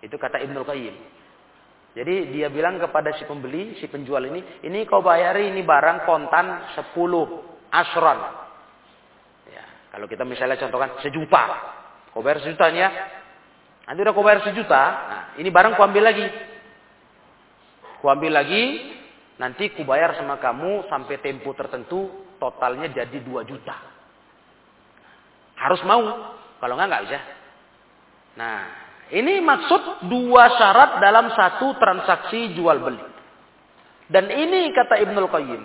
[0.00, 0.96] Itu kata Ibnu Qayyim.
[1.92, 6.72] Jadi dia bilang kepada si pembeli, si penjual ini, ini kau bayari ini barang kontan
[6.72, 6.96] 10
[7.68, 8.18] asron.
[9.52, 11.44] Ya, kalau kita misalnya contohkan sejuta.
[12.16, 12.88] Kau bayar sejutanya,
[13.92, 16.24] Nanti udah kau bayar sejuta, nah, ini barang ku ambil lagi.
[18.00, 18.88] Ku ambil lagi,
[19.36, 22.08] nanti ku bayar sama kamu sampai tempo tertentu,
[22.40, 23.76] totalnya jadi 2 juta.
[25.60, 26.00] Harus mau,
[26.56, 27.20] kalau enggak enggak bisa.
[28.32, 28.58] Nah,
[29.12, 33.04] ini maksud dua syarat dalam satu transaksi jual beli.
[34.08, 35.62] Dan ini kata Ibnul Qayyim.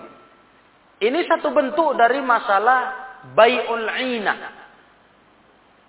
[0.99, 3.87] Ini satu bentuk dari masalah bay'ul
[4.19, 4.35] ina.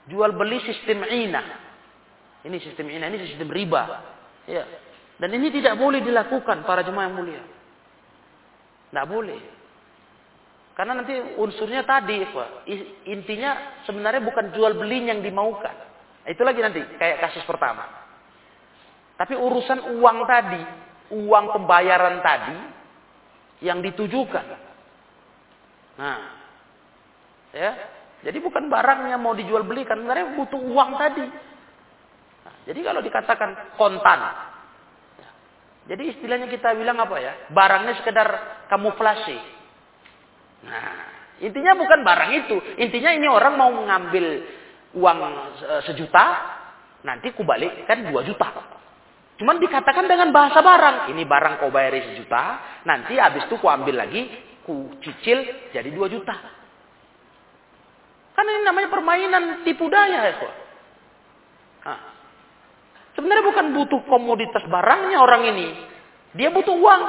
[0.07, 1.67] Jual beli sistem ina.
[2.47, 3.83] Ini sistem ini, ini sistem riba.
[4.47, 4.65] Ya.
[5.19, 7.43] Dan ini tidak boleh dilakukan para jemaah yang mulia.
[8.89, 9.41] Tidak boleh.
[10.79, 12.23] Karena nanti unsurnya tadi,
[13.11, 15.75] intinya sebenarnya bukan jual beli yang dimaukan.
[16.23, 17.83] Itu lagi nanti, kayak kasus pertama.
[19.19, 20.63] Tapi urusan uang tadi,
[21.19, 22.57] uang pembayaran tadi,
[23.67, 24.47] yang ditujukan.
[25.99, 26.21] Nah,
[27.51, 27.71] ya,
[28.23, 31.27] jadi bukan barangnya mau dijual belikan, sebenarnya butuh uang tadi.
[32.69, 34.21] Jadi kalau dikatakan kontan,
[35.89, 37.33] jadi istilahnya kita bilang apa ya?
[37.49, 38.29] Barangnya sekedar
[38.69, 39.41] kamuflase.
[40.59, 42.57] Nah, Intinya bukan barang itu.
[42.83, 44.43] Intinya ini orang mau mengambil
[44.99, 45.19] uang
[45.87, 46.25] sejuta,
[47.07, 48.49] nanti ku balikkan dua juta.
[49.39, 51.15] Cuman dikatakan dengan bahasa barang.
[51.15, 54.27] Ini barang kau bayari sejuta, nanti habis itu ku ambil lagi,
[54.67, 56.35] ku cicil jadi dua juta.
[58.35, 60.35] Kan ini namanya permainan tipu daya ya.
[63.19, 65.69] Sebenarnya bukan butuh komoditas barangnya orang ini.
[66.39, 67.03] Dia butuh uang.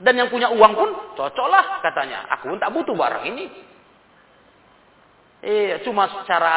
[0.00, 2.24] Dan yang punya uang pun cocoklah katanya.
[2.32, 3.44] Aku pun tak butuh barang ini.
[5.44, 6.56] Eh, cuma secara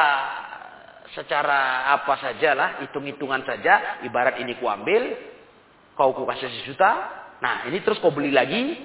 [1.11, 5.11] secara apa saja lah, hitung-hitungan saja, ibarat ini ku ambil,
[5.91, 6.91] kau ku kasih sejuta,
[7.43, 8.79] nah ini terus kau beli lagi,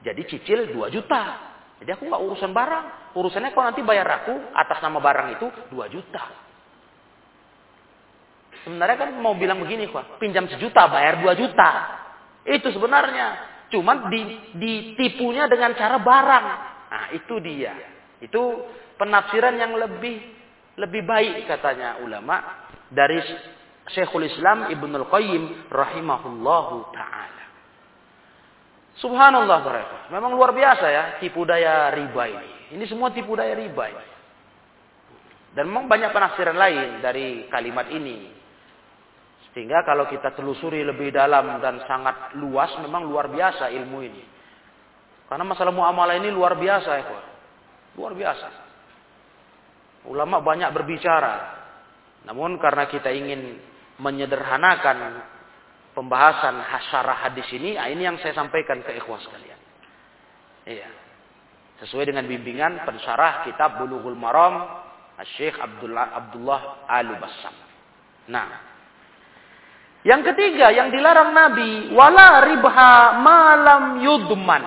[0.00, 1.52] jadi cicil 2 juta.
[1.84, 5.84] Jadi aku nggak urusan barang, urusannya kau nanti bayar aku atas nama barang itu 2
[5.92, 6.51] juta.
[8.62, 11.70] Sebenarnya kan mau bilang begini kok, pinjam sejuta bayar 2 juta.
[12.46, 13.50] Itu sebenarnya.
[13.72, 14.12] Cuman
[14.54, 16.46] ditipunya dengan cara barang.
[16.92, 17.72] Nah itu dia.
[18.22, 18.68] Itu
[19.00, 20.20] penafsiran yang lebih
[20.76, 23.18] lebih baik katanya ulama dari
[23.90, 27.44] Syekhul Islam Ibnul Qayyim rahimahullahu taala.
[29.00, 29.96] Subhanallah mereka.
[30.12, 32.50] Memang luar biasa ya tipu daya riba ini.
[32.78, 34.06] Ini semua tipu daya riba ini.
[35.52, 38.41] Dan memang banyak penafsiran lain dari kalimat ini.
[39.52, 44.24] Sehingga kalau kita telusuri lebih dalam dan sangat luas, memang luar biasa ilmu ini.
[45.28, 47.04] Karena masalah muamalah ini luar biasa ya,
[47.96, 48.48] Luar biasa.
[50.08, 51.34] Ulama banyak berbicara.
[52.24, 53.60] Namun karena kita ingin
[54.00, 55.20] menyederhanakan
[55.92, 59.60] pembahasan hasyarah hadis ini, nah ini yang saya sampaikan ke ikhwas sekalian.
[60.64, 60.88] Iya.
[61.84, 64.64] Sesuai dengan bimbingan pensyarah kitab Bulughul Maram
[65.36, 67.54] Syekh Abdullah Abdullah Al-Bassam.
[68.30, 68.71] Nah,
[70.02, 74.64] yang ketiga yang dilarang Nabi, wala ribha malam yudman.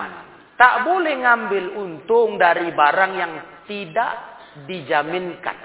[0.56, 3.32] Tak boleh ngambil untung dari barang yang
[3.68, 4.14] tidak
[4.64, 5.58] dijaminkan.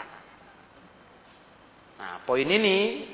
[2.03, 3.07] Nah, poin ini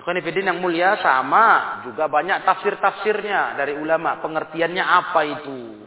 [0.00, 4.18] Ikhwanifidin yang mulia sama juga banyak tafsir-tafsirnya dari ulama.
[4.18, 5.86] Pengertiannya apa itu?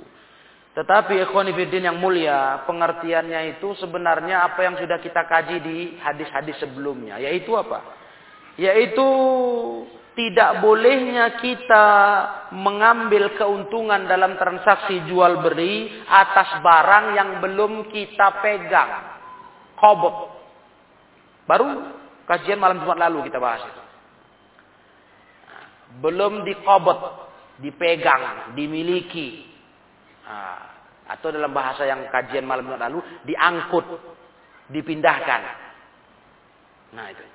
[0.79, 7.19] Tetapi Ikhwanifidin yang mulia, pengertiannya itu sebenarnya apa yang sudah kita kaji di hadis-hadis sebelumnya.
[7.19, 8.02] Yaitu apa?
[8.57, 9.09] Yaitu
[10.13, 11.87] tidak bolehnya kita
[12.53, 18.91] mengambil keuntungan dalam transaksi jual beli atas barang yang belum kita pegang.
[19.73, 20.15] Kobot.
[21.49, 21.65] Baru
[22.29, 23.65] kajian malam Jumat lalu kita bahas.
[25.97, 26.99] Belum dikobot,
[27.57, 29.49] dipegang, dimiliki.
[31.03, 33.85] atau dalam bahasa yang kajian malam Jumat lalu, diangkut,
[34.71, 35.41] dipindahkan.
[36.95, 37.32] Nah itu.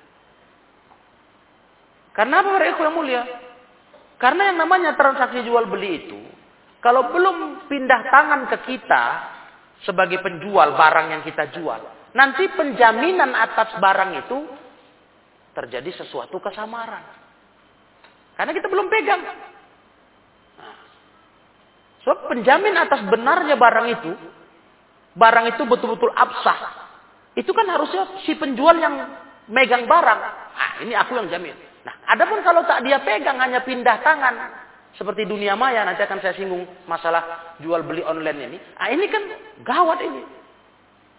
[2.19, 3.23] Karena apa mereka yang mulia?
[4.19, 6.19] Karena yang namanya transaksi jual beli itu,
[6.83, 9.03] kalau belum pindah tangan ke kita
[9.87, 11.79] sebagai penjual barang yang kita jual,
[12.11, 14.37] nanti penjaminan atas barang itu
[15.55, 17.07] terjadi sesuatu kesamaran.
[18.35, 19.23] Karena kita belum pegang.
[20.59, 20.75] Nah,
[22.03, 24.11] so penjamin atas benarnya barang itu,
[25.15, 26.59] barang itu betul-betul absah.
[27.39, 29.07] Itu kan harusnya si penjual yang
[29.47, 30.19] megang barang.
[30.59, 31.68] Ah, ini aku yang jamin.
[31.89, 34.35] Nah, adapun kalau tak dia pegang hanya pindah tangan
[34.93, 38.57] seperti dunia maya nanti akan saya singgung masalah jual beli online ini.
[38.77, 39.25] Ah ini kan
[39.65, 40.21] gawat ini.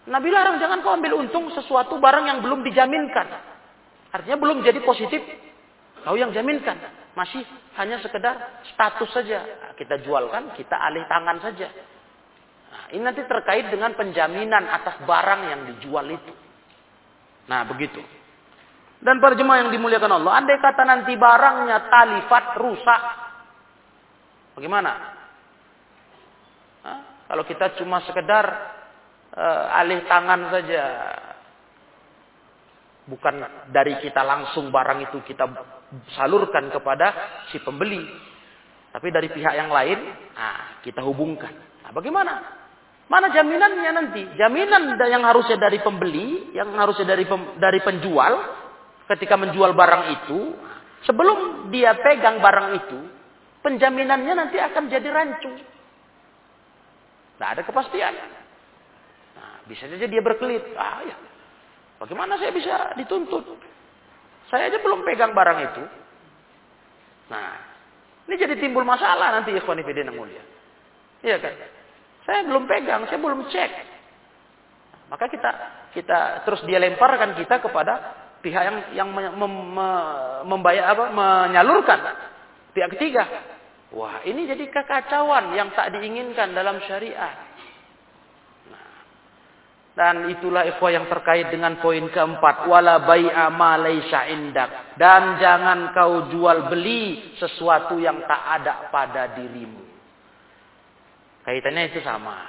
[0.07, 3.27] Nabi larang jangan kau ambil untung sesuatu barang yang belum dijaminkan.
[4.15, 5.19] Artinya belum jadi positif.
[6.07, 6.79] Kau yang jaminkan.
[7.19, 7.43] Masih
[7.75, 9.43] hanya sekedar status saja.
[9.43, 11.67] Nah, kita jualkan, kita alih tangan saja.
[12.71, 16.33] Nah, ini nanti terkait dengan penjaminan atas barang yang dijual itu.
[17.51, 17.99] Nah, begitu.
[19.01, 23.01] Dan para jemaah yang dimuliakan Allah, andai kata nanti barangnya talifat rusak,
[24.53, 24.91] bagaimana?
[26.85, 26.99] Hah?
[27.25, 28.45] Kalau kita cuma sekedar
[29.33, 30.83] uh, alih tangan saja,
[33.09, 33.41] bukan
[33.73, 35.49] dari kita langsung barang itu kita
[36.13, 38.05] salurkan kepada si pembeli,
[38.93, 39.97] tapi dari pihak yang lain,
[40.37, 41.57] nah, kita hubungkan.
[41.81, 42.33] Nah, bagaimana?
[43.09, 44.21] Mana jaminannya nanti?
[44.37, 48.60] Jaminan yang harusnya dari pembeli, yang harusnya dari pem, dari penjual,
[49.15, 50.55] ketika menjual barang itu,
[51.03, 52.99] sebelum dia pegang barang itu,
[53.59, 55.51] penjaminannya nanti akan jadi rancu.
[57.35, 58.13] Tidak ada kepastian.
[59.35, 60.61] Nah, bisa saja dia berkelit.
[60.77, 61.17] Ah, ya.
[62.01, 63.45] Bagaimana saya bisa dituntut?
[64.49, 65.83] Saya aja belum pegang barang itu.
[67.31, 67.49] Nah,
[68.27, 70.43] ini jadi timbul masalah nanti ikhwanifidin yang mulia.
[71.23, 71.53] Iya kan?
[72.25, 73.71] Saya belum pegang, saya belum cek.
[75.09, 75.51] Maka kita
[75.91, 79.55] kita terus dia lemparkan kita kepada pihak yang yang mem, mem,
[80.49, 81.99] membayar apa menyalurkan
[82.73, 83.23] pihak ketiga.
[83.91, 87.51] Wah, ini jadi kekacauan yang tak diinginkan dalam syariat.
[89.91, 92.63] Dan itulah ikhwah yang terkait dengan poin keempat.
[92.63, 94.95] Wala bai'a ma laisa indak.
[94.95, 99.83] Dan jangan kau jual beli sesuatu yang tak ada pada dirimu.
[101.43, 102.39] Kaitannya itu sama.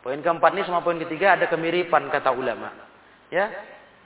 [0.00, 2.72] Poin keempat ini sama poin ketiga ada kemiripan kata ulama.
[3.28, 3.52] Ya,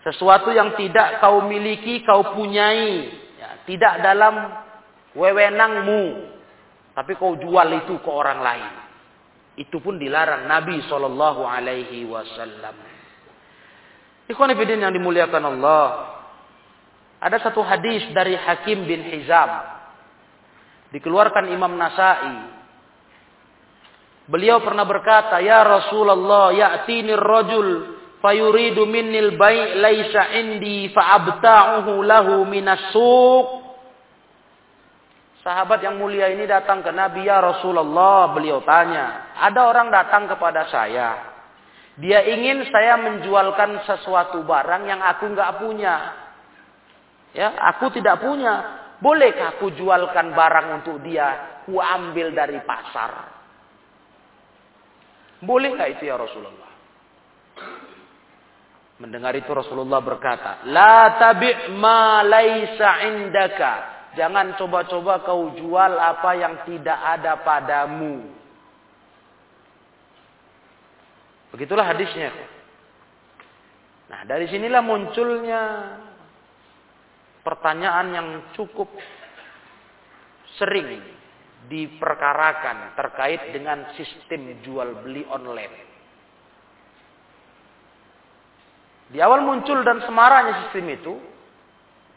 [0.03, 3.07] sesuatu yang tidak kau miliki, kau punyai,
[3.39, 4.35] ya, tidak dalam
[5.15, 6.27] wewenangmu,
[6.93, 8.73] tapi kau jual itu ke orang lain.
[9.55, 12.77] Itu pun dilarang Nabi Shallallahu Alaihi Wasallam.
[14.27, 15.87] Ikhwan yang dimuliakan Allah.
[17.23, 19.51] Ada satu hadis dari Hakim bin Hizam.
[20.91, 22.59] Dikeluarkan Imam Nasai.
[24.27, 27.69] Beliau pernah berkata, Ya Rasulullah, ya'tini rajul
[28.23, 33.63] fayuridu minnil bai' laisa indi fa'abta'uhu lahu minas suq
[35.43, 38.31] Sahabat yang mulia ini datang ke Nabi ya Rasulullah.
[38.31, 41.35] Beliau tanya, ada orang datang kepada saya.
[41.99, 45.97] Dia ingin saya menjualkan sesuatu barang yang aku nggak punya.
[47.35, 48.81] Ya, aku tidak punya.
[49.03, 51.59] Bolehkah aku jualkan barang untuk dia?
[51.67, 53.35] Ku ambil dari pasar.
[55.43, 56.72] Boleh nggak itu ya Rasulullah?
[59.03, 63.75] Mendengar itu Rasulullah berkata, La tabi' ma laisa indaka.
[64.15, 68.31] Jangan coba-coba kau jual apa yang tidak ada padamu.
[71.51, 72.31] Begitulah hadisnya.
[74.07, 75.63] Nah, dari sinilah munculnya
[77.43, 78.87] pertanyaan yang cukup
[80.63, 81.03] sering
[81.67, 85.92] diperkarakan terkait dengan sistem jual beli online.
[89.13, 91.15] Di awal muncul dan semaranya sistem itu,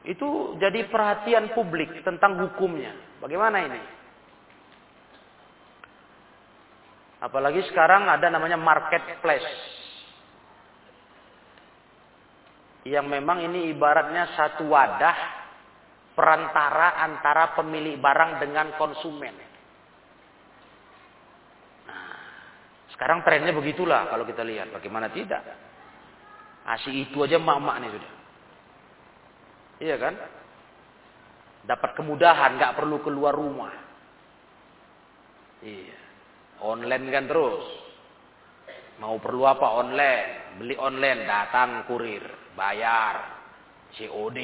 [0.07, 2.95] itu jadi perhatian publik tentang hukumnya.
[3.19, 3.81] Bagaimana ini?
[7.19, 9.43] Apalagi sekarang ada namanya marketplace.
[12.87, 15.17] Yang memang ini ibaratnya satu wadah
[16.15, 19.35] perantara antara pemilik barang dengan konsumen.
[21.89, 22.17] Nah,
[22.93, 24.69] sekarang trennya begitulah kalau kita lihat.
[24.69, 25.43] Bagaimana tidak?
[26.65, 28.13] Asih itu aja mak-mak nih sudah.
[29.85, 30.13] Iya kan?
[31.69, 33.73] Dapat kemudahan, nggak perlu keluar rumah.
[35.61, 35.97] Iya.
[36.65, 37.65] Online kan terus.
[38.97, 40.57] Mau perlu apa online?
[40.57, 42.23] Beli online, datang kurir,
[42.55, 43.43] bayar,
[43.93, 44.39] COD.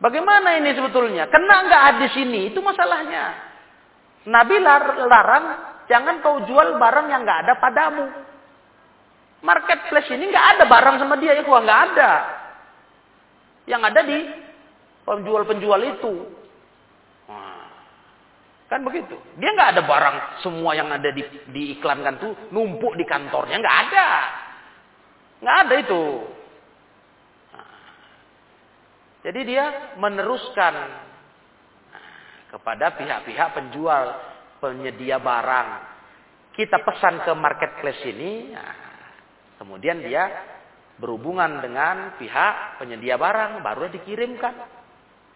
[0.00, 1.28] Bagaimana ini sebetulnya?
[1.28, 2.50] Kena nggak hadis ini?
[2.50, 3.46] Itu masalahnya.
[4.26, 5.44] Nabi larang,
[5.86, 8.25] jangan kau jual barang yang nggak ada padamu.
[9.46, 12.10] Marketplace ini nggak ada barang sama dia, ya nggak ada
[13.66, 14.18] yang ada di
[15.06, 16.14] penjual-penjual itu.
[17.30, 17.66] Nah,
[18.66, 19.14] kan begitu.
[19.38, 21.22] Dia nggak ada barang semua yang ada di,
[21.54, 24.08] diiklankan tuh numpuk di kantornya nggak ada,
[25.42, 26.04] nggak ada itu.
[27.54, 27.70] Nah,
[29.26, 29.64] jadi dia
[29.98, 30.74] meneruskan
[31.94, 32.10] nah,
[32.50, 34.04] kepada pihak-pihak penjual
[34.58, 35.94] penyedia barang.
[36.56, 38.48] Kita pesan ke marketplace ini,
[39.60, 40.28] kemudian dia
[40.96, 44.54] berhubungan dengan pihak penyedia barang baru dikirimkan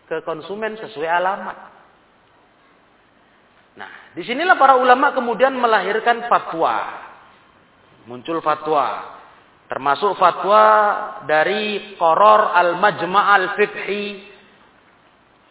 [0.08, 1.58] ke konsumen sesuai alamat.
[3.78, 7.06] Nah, di sinilah para ulama kemudian melahirkan fatwa.
[8.08, 9.16] Muncul fatwa.
[9.70, 10.64] Termasuk fatwa
[11.30, 14.04] dari Qoror Al-Majma' Al-Fiqhi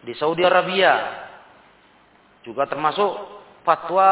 [0.04, 1.24] di Saudi Arabia.
[2.44, 3.16] Juga termasuk
[3.64, 4.08] fatwa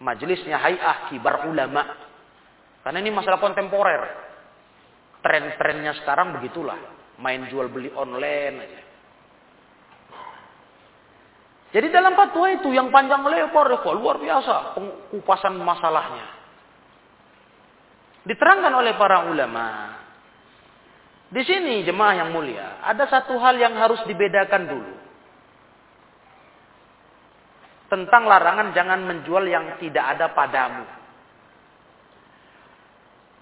[0.00, 2.05] majelisnya Hay'ah Kibar Ulama.
[2.86, 4.02] Karena ini masalah kontemporer.
[5.18, 6.78] Tren-trennya sekarang begitulah.
[7.18, 8.80] Main jual beli online aja.
[11.74, 16.30] Jadi dalam fatwa itu yang panjang lebar ya luar biasa pengupasan masalahnya.
[18.22, 19.66] Diterangkan oleh para ulama.
[21.26, 24.94] Di sini jemaah yang mulia, ada satu hal yang harus dibedakan dulu.
[27.90, 30.86] Tentang larangan jangan menjual yang tidak ada padamu.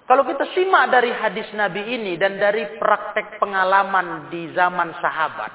[0.04, 5.52] Kalau kita simak dari hadis Nabi ini dan dari praktek pengalaman di zaman sahabat,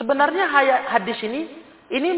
[0.00, 0.48] sebenarnya
[0.88, 1.40] hadis ini
[1.92, 2.16] ini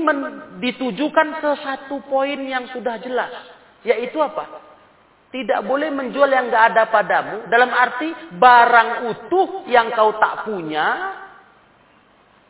[0.62, 3.32] ditujukan ke satu poin yang sudah jelas,
[3.82, 4.70] yaitu apa?
[5.34, 10.86] Tidak boleh menjual yang nggak ada padamu, dalam arti barang utuh yang kau tak punya,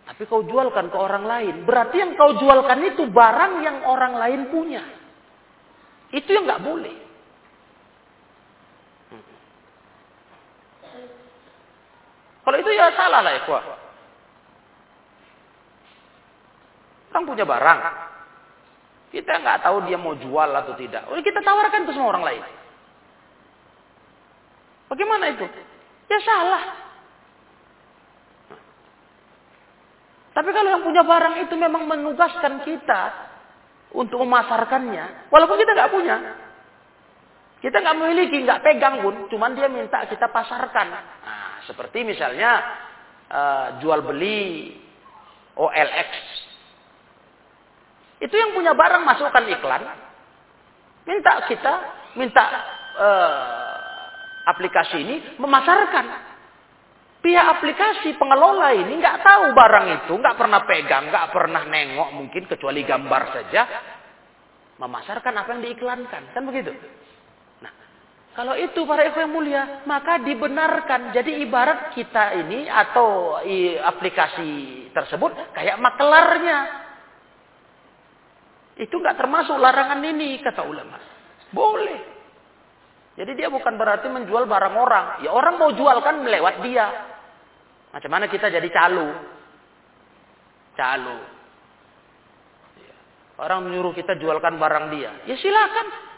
[0.04, 1.54] tapi kau jualkan ke orang lain.
[1.64, 4.82] Berarti yang kau jualkan itu barang yang orang lain punya.
[6.12, 6.96] Itu yang nggak boleh.
[12.42, 13.64] Kalau itu ya salah lah ikhwah.
[17.12, 17.80] Orang punya barang.
[19.12, 21.06] Kita nggak tahu dia mau jual atau tidak.
[21.12, 22.42] Oh, kita tawarkan itu semua orang lain.
[24.88, 25.44] Bagaimana itu?
[26.08, 26.62] Ya salah.
[30.32, 33.02] Tapi kalau yang punya barang itu memang menugaskan kita
[33.92, 36.16] untuk memasarkannya, walaupun kita nggak punya,
[37.60, 40.88] kita nggak memiliki, nggak pegang pun, cuman dia minta kita pasarkan.
[40.88, 42.50] Nah, seperti misalnya
[43.30, 44.72] uh, jual beli
[45.56, 46.10] OLX.
[48.22, 49.82] Itu yang punya barang masukkan iklan,
[51.02, 51.74] minta kita,
[52.14, 52.44] minta
[52.94, 53.74] uh,
[54.46, 56.06] aplikasi ini memasarkan
[57.22, 62.42] pihak aplikasi pengelola ini nggak tahu barang itu, nggak pernah pegang, nggak pernah nengok mungkin
[62.50, 63.62] kecuali gambar saja,
[64.82, 66.74] memasarkan apa yang diiklankan, kan begitu?
[68.32, 71.12] Kalau itu para ikhwan yang mulia, maka dibenarkan.
[71.12, 73.36] Jadi ibarat kita ini atau
[73.84, 74.50] aplikasi
[74.96, 76.58] tersebut kayak makelarnya.
[78.80, 80.96] Itu nggak termasuk larangan ini kata ulama.
[81.52, 82.00] Boleh.
[83.12, 85.06] Jadi dia bukan berarti menjual barang orang.
[85.20, 86.88] Ya orang mau jual kan melewat dia.
[87.92, 89.12] Macam mana kita jadi calo?
[90.72, 91.18] Calo.
[93.36, 95.12] Orang menyuruh kita jualkan barang dia.
[95.28, 96.11] Ya silakan.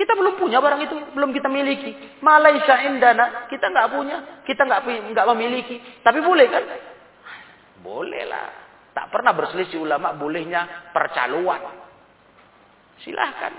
[0.00, 1.92] Kita belum punya barang itu, belum kita miliki.
[2.24, 4.16] Malaysia indana, kita nggak punya,
[4.48, 5.76] kita nggak nggak memiliki.
[6.00, 6.64] Tapi boleh kan?
[7.84, 8.48] Boleh lah.
[8.96, 11.60] Tak pernah berselisih ulama bolehnya percaluan.
[13.04, 13.52] Silahkan.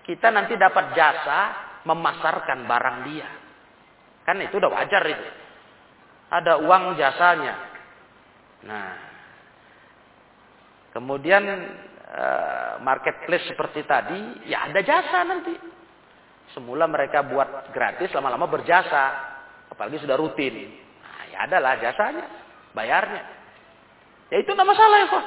[0.00, 1.38] Kita nanti dapat jasa
[1.84, 3.28] memasarkan barang dia.
[4.24, 5.26] Kan itu udah wajar itu
[6.32, 7.54] ada uang jasanya.
[8.64, 8.88] Nah,
[10.96, 11.44] kemudian
[12.08, 15.71] uh, marketplace seperti tadi, ya ada jasa nanti.
[16.52, 19.04] Semula mereka buat gratis, lama-lama berjasa,
[19.72, 20.68] apalagi sudah rutin.
[21.00, 22.26] Nah, ya adalah jasanya,
[22.76, 23.22] bayarnya.
[24.28, 25.26] Ya itu tidak masalah ya kok.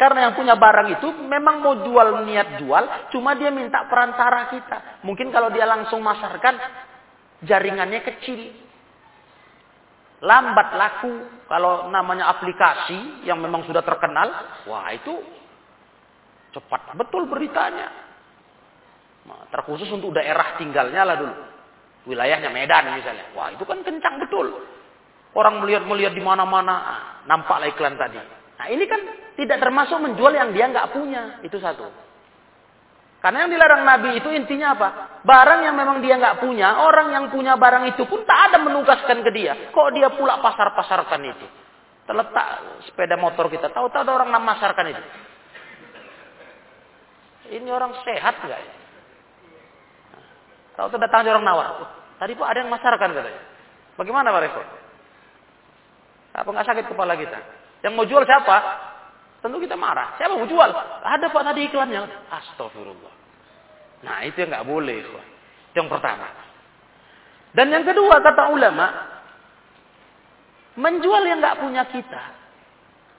[0.00, 5.04] Karena yang punya barang itu memang mau jual niat jual, cuma dia minta perantara kita.
[5.04, 6.56] Mungkin kalau dia langsung masarkan,
[7.44, 8.52] jaringannya kecil
[10.20, 11.12] lambat laku
[11.48, 14.28] kalau namanya aplikasi yang memang sudah terkenal
[14.68, 15.16] wah itu
[16.52, 17.88] cepat betul beritanya
[19.50, 21.34] terkhusus untuk daerah tinggalnya lah dulu
[22.08, 24.64] wilayahnya Medan misalnya wah itu kan kencang betul
[25.36, 28.18] orang melihat-melihat di mana-mana ah, nampaklah iklan tadi
[28.56, 29.00] nah ini kan
[29.36, 32.10] tidak termasuk menjual yang dia nggak punya itu satu
[33.20, 34.88] karena yang dilarang Nabi itu intinya apa?
[35.28, 39.20] Barang yang memang dia nggak punya, orang yang punya barang itu pun tak ada menugaskan
[39.20, 39.52] ke dia.
[39.76, 41.46] Kok dia pula pasar-pasarkan itu?
[42.08, 42.46] Terletak
[42.88, 45.04] sepeda motor kita, tahu-tahu ada orang memasarkan itu.
[47.60, 48.72] Ini orang sehat nggak ya?
[50.80, 51.68] Tahu-tahu datang orang nawar.
[52.16, 53.42] Tadi pun ada yang masarkan katanya.
[54.00, 54.62] Bagaimana Pak Reko?
[56.40, 57.36] Apa nggak sakit kepala kita?
[57.84, 58.56] Yang mau jual siapa?
[59.44, 60.16] Tentu kita marah.
[60.16, 60.72] Siapa mau jual?
[61.04, 62.08] Ada pak tadi iklannya.
[62.32, 63.12] Astagfirullah.
[64.08, 65.04] Nah itu yang nggak boleh.
[65.04, 65.20] Itu
[65.76, 66.28] yang pertama.
[67.52, 68.86] Dan yang kedua kata ulama,
[70.80, 72.22] menjual yang nggak punya kita,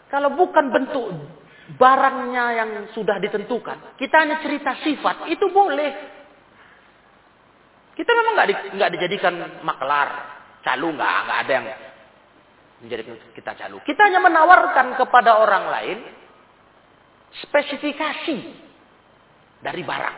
[0.09, 1.13] kalau bukan bentuk
[1.75, 6.20] barangnya yang sudah ditentukan, kita hanya cerita sifat, itu boleh.
[8.01, 8.55] Kita memang nggak di,
[8.97, 10.09] dijadikan maklar,
[10.65, 11.65] calu nggak nggak ada yang
[12.81, 13.01] menjadi
[13.37, 13.77] kita calo.
[13.85, 15.97] Kita hanya menawarkan kepada orang lain
[17.45, 18.37] spesifikasi
[19.61, 20.17] dari barang.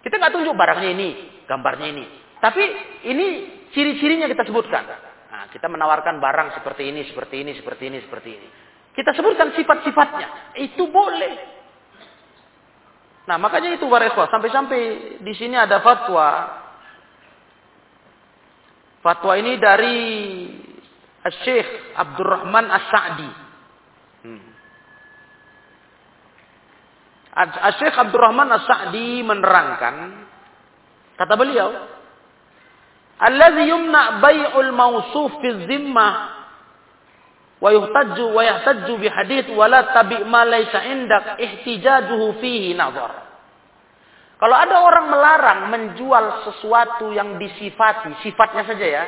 [0.00, 1.08] Kita nggak tunjuk barangnya ini,
[1.44, 2.04] gambarnya ini.
[2.40, 2.62] Tapi
[3.12, 3.26] ini
[3.76, 4.88] ciri-cirinya kita sebutkan.
[5.28, 8.48] Nah, kita menawarkan barang seperti ini, seperti ini, seperti ini, seperti ini.
[8.96, 10.56] Kita sebutkan sifat-sifatnya.
[10.56, 11.57] Itu boleh.
[13.28, 14.32] Nah, makanya itu Wareswa.
[14.32, 14.80] Sampai-sampai
[15.20, 16.58] di sini ada fatwa
[18.98, 19.98] Fatwa ini dari
[21.44, 23.30] Syekh Abdurrahman As-Sa'di.
[24.26, 24.42] Hmm.
[27.78, 29.94] Syekh Abdurrahman As-Sa'di menerangkan,
[31.14, 31.68] kata beliau,
[33.18, 36.37] Alladhi yumna bay'ul mawsuf fi zimmah
[37.58, 41.38] wa yuhtajju wa yahtajju bi hadith wa tabi' ma laysa indak
[42.40, 43.28] fihi nazar.
[44.38, 49.04] Kalau ada orang melarang menjual sesuatu yang disifati, sifatnya saja ya,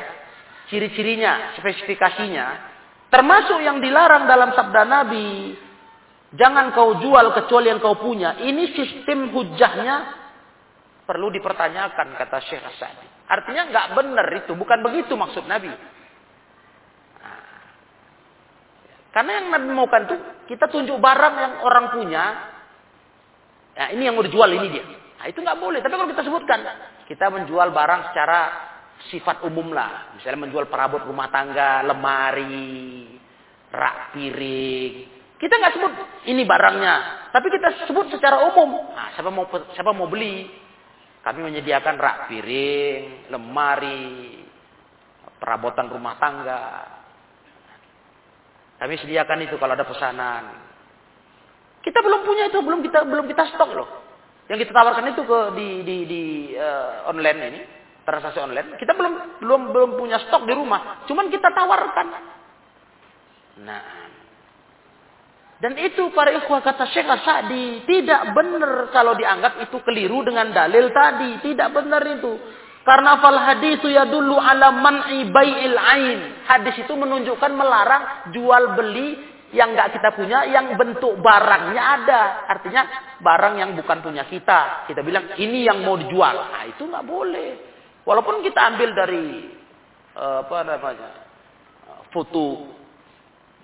[0.67, 2.45] ciri-cirinya, spesifikasinya,
[3.07, 5.55] termasuk yang dilarang dalam sabda Nabi,
[6.35, 8.43] jangan kau jual kecuali yang kau punya.
[8.43, 10.19] Ini sistem hujahnya
[11.07, 13.07] perlu dipertanyakan kata Syekh Asadi.
[13.31, 15.71] Artinya nggak benar itu, bukan begitu maksud Nabi.
[15.71, 17.39] Nah,
[19.11, 20.15] karena yang Nabi maukan itu
[20.55, 22.23] kita tunjuk barang yang orang punya.
[23.71, 24.83] Ya, ini yang mau dijual ini dia.
[25.19, 25.79] Nah, itu nggak boleh.
[25.79, 26.59] Tapi kalau kita sebutkan,
[27.07, 28.39] kita menjual barang secara
[29.11, 30.15] sifat umum lah.
[30.15, 33.07] Misalnya menjual perabot rumah tangga, lemari,
[33.71, 34.93] rak piring,
[35.39, 35.93] Kita nggak sebut
[36.29, 36.93] ini barangnya,
[37.33, 38.93] tapi kita sebut secara umum.
[38.93, 40.45] Nah, siapa mau siapa mau beli?
[41.25, 44.37] Kami menyediakan rak piring, lemari,
[45.41, 46.61] perabotan rumah tangga.
[48.81, 50.57] Kami sediakan itu kalau ada pesanan.
[51.85, 53.89] Kita belum punya itu, belum kita belum kita stok loh.
[54.49, 56.23] Yang kita tawarkan itu ke di di di
[56.57, 57.61] uh, online ini,
[58.01, 58.81] transaksi online.
[58.81, 62.07] Kita belum belum belum punya stok di rumah, cuman kita tawarkan.
[63.61, 63.85] Nah,
[65.61, 70.89] dan itu para ikhwah kata Syekh Sa'di tidak benar kalau dianggap itu keliru dengan dalil
[70.89, 71.37] tadi.
[71.37, 72.33] Tidak benar itu.
[72.81, 76.19] Karena fal hadisu ya dulu ala man'i bai'il ain.
[76.49, 79.21] Hadis itu menunjukkan melarang jual beli
[79.53, 82.21] yang nggak kita punya, yang bentuk barangnya ada.
[82.49, 82.83] Artinya
[83.21, 84.89] barang yang bukan punya kita.
[84.89, 86.49] Kita bilang ini yang mau dijual.
[86.49, 87.49] Nah, itu nggak boleh.
[88.01, 89.45] Walaupun kita ambil dari
[90.17, 91.09] uh, apa namanya
[92.09, 92.65] foto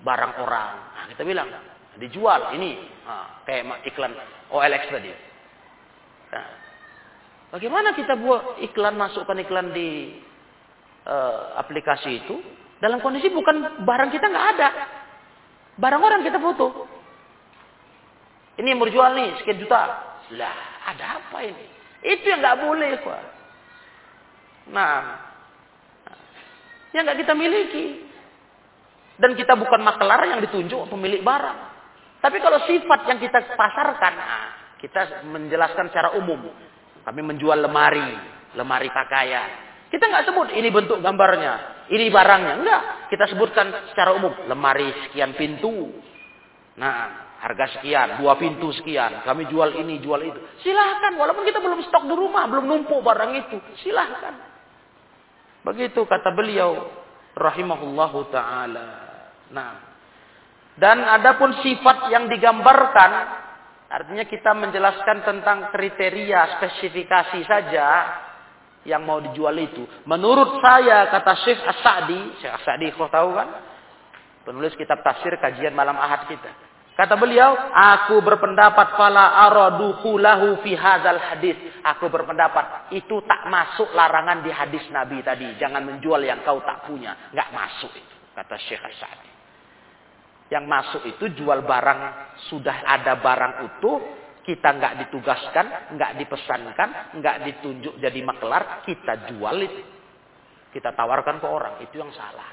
[0.05, 0.74] barang orang.
[0.93, 1.49] Nah, kita bilang
[1.97, 4.13] dijual ini nah, kayak iklan
[4.53, 5.09] OLX tadi.
[6.32, 6.45] Nah,
[7.54, 10.18] bagaimana kita buat iklan masukkan iklan di
[11.08, 12.36] uh, aplikasi itu
[12.78, 14.70] dalam kondisi bukan barang kita nggak ada,
[15.82, 16.86] barang orang kita foto.
[18.58, 19.82] Ini yang berjual nih sekian juta.
[20.34, 21.66] Lah, ada apa ini?
[22.06, 23.22] Itu yang nggak boleh, Pak.
[24.74, 24.93] Nah,
[26.93, 27.86] yang nggak kita miliki.
[29.18, 31.60] Dan kita bukan makelar yang ditunjuk pemilik barang.
[32.22, 34.45] Tapi kalau sifat yang kita pasarkan, nah,
[34.78, 36.45] kita menjelaskan secara umum.
[37.08, 38.12] Kami menjual lemari,
[38.60, 39.47] lemari pakaian.
[39.88, 42.53] Kita nggak sebut ini bentuk gambarnya, ini barangnya.
[42.60, 44.36] Enggak, kita sebutkan secara umum.
[44.51, 45.88] Lemari sekian pintu.
[46.76, 49.24] Nah, harga sekian, dua pintu sekian.
[49.24, 50.39] Kami jual ini, jual itu.
[50.60, 53.58] Silahkan, walaupun kita belum stok di rumah, belum numpuk barang itu.
[53.88, 54.36] Silahkan.
[55.64, 56.91] Begitu kata beliau,
[57.39, 58.88] rahimahullahu ta'ala.
[59.55, 59.72] Nah,
[60.76, 63.12] dan adapun sifat yang digambarkan,
[63.88, 67.88] artinya kita menjelaskan tentang kriteria, spesifikasi saja
[68.88, 69.84] yang mau dijual itu.
[70.08, 73.50] Menurut saya, kata Syekh As-Sa'di, Syekh As-Sa'di kau tahu kan?
[74.48, 76.48] Penulis kitab tafsir kajian malam ahad kita.
[76.98, 80.18] Kata beliau, aku berpendapat fala araduhu
[80.66, 81.54] fi hadzal hadis.
[81.84, 85.46] Aku berpendapat itu tak masuk larangan di hadis Nabi tadi.
[85.62, 87.30] Jangan menjual yang kau tak punya.
[87.30, 89.37] Enggak masuk itu, kata Syekh As-Sa'di.
[90.48, 92.02] Yang masuk itu jual barang
[92.48, 94.00] sudah ada barang utuh,
[94.48, 96.89] kita nggak ditugaskan, nggak dipesankan,
[97.20, 99.84] nggak ditunjuk jadi maklar, kita jual itu.
[100.72, 102.48] Kita tawarkan ke orang, itu yang salah.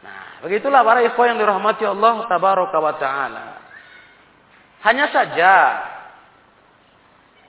[0.00, 3.46] Nah, begitulah para ikhwan yang dirahmati Allah tabaraka wa taala.
[4.80, 5.52] Hanya saja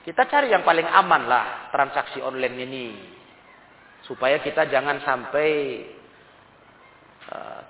[0.04, 2.86] kita cari yang paling aman lah transaksi online ini.
[4.04, 5.48] Supaya kita jangan sampai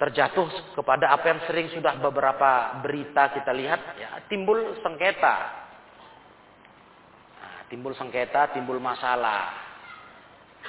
[0.03, 5.37] terjatuh kepada apa yang sering sudah beberapa berita kita lihat ya timbul sengketa.
[7.39, 9.55] Nah, timbul sengketa timbul masalah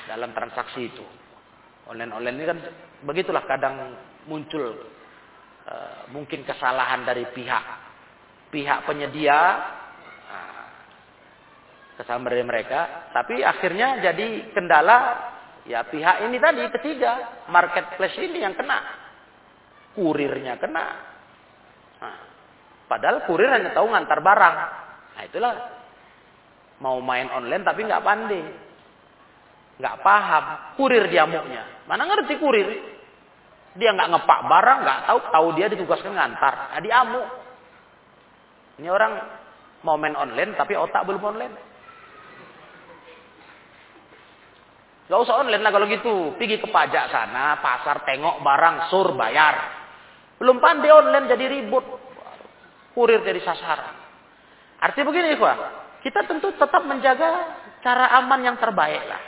[0.05, 1.05] dalam transaksi itu.
[1.89, 2.59] Online online ini kan
[3.03, 3.97] begitulah kadang
[4.29, 4.85] muncul
[5.67, 7.65] uh, mungkin kesalahan dari pihak
[8.53, 9.39] pihak penyedia
[10.29, 10.65] uh,
[11.99, 15.32] kesalahan dari mereka tapi akhirnya jadi kendala
[15.63, 18.83] Ya pihak ini tadi ketiga, marketplace ini yang kena.
[19.95, 20.85] Kurirnya kena.
[22.03, 22.17] Nah,
[22.91, 24.55] padahal kurir hanya tahu ngantar barang.
[25.13, 25.53] Nah itulah
[26.83, 28.43] mau main online tapi nggak pandai.
[29.79, 30.45] Nggak paham.
[30.75, 31.87] Kurir diamuknya.
[31.87, 32.67] Mana ngerti kurir?
[33.73, 36.75] Dia nggak ngepak barang, nggak tahu, tahu dia ditugaskan ngantar.
[36.75, 37.27] Nah, diamuk.
[38.83, 39.13] Ini orang
[39.85, 41.72] mau main online tapi otak belum online.
[45.03, 46.35] Gak usah online lah kalau gitu.
[46.39, 49.55] Pergi ke pajak sana, pasar tengok barang, sur bayar.
[50.39, 51.83] Belum pandai online jadi ribut.
[52.95, 53.95] Kurir jadi sasaran.
[54.79, 55.57] Artinya begini, Ikhwah.
[56.03, 59.21] Kita tentu tetap menjaga cara aman yang terbaik lah.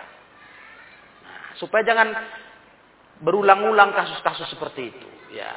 [1.24, 2.14] Nah, supaya jangan
[3.24, 5.08] berulang-ulang kasus-kasus seperti itu.
[5.34, 5.50] Ya.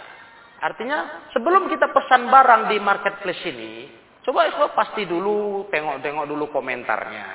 [0.59, 3.73] Artinya sebelum kita pesan barang di marketplace ini,
[4.27, 7.27] coba Ikhwah pasti dulu tengok-tengok dulu komentarnya.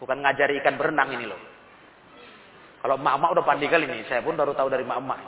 [0.00, 1.49] Bukan ngajari ikan berenang ini loh.
[2.80, 5.18] Kalau emak-emak udah pandai kali nih, saya pun baru tahu dari emak-emak.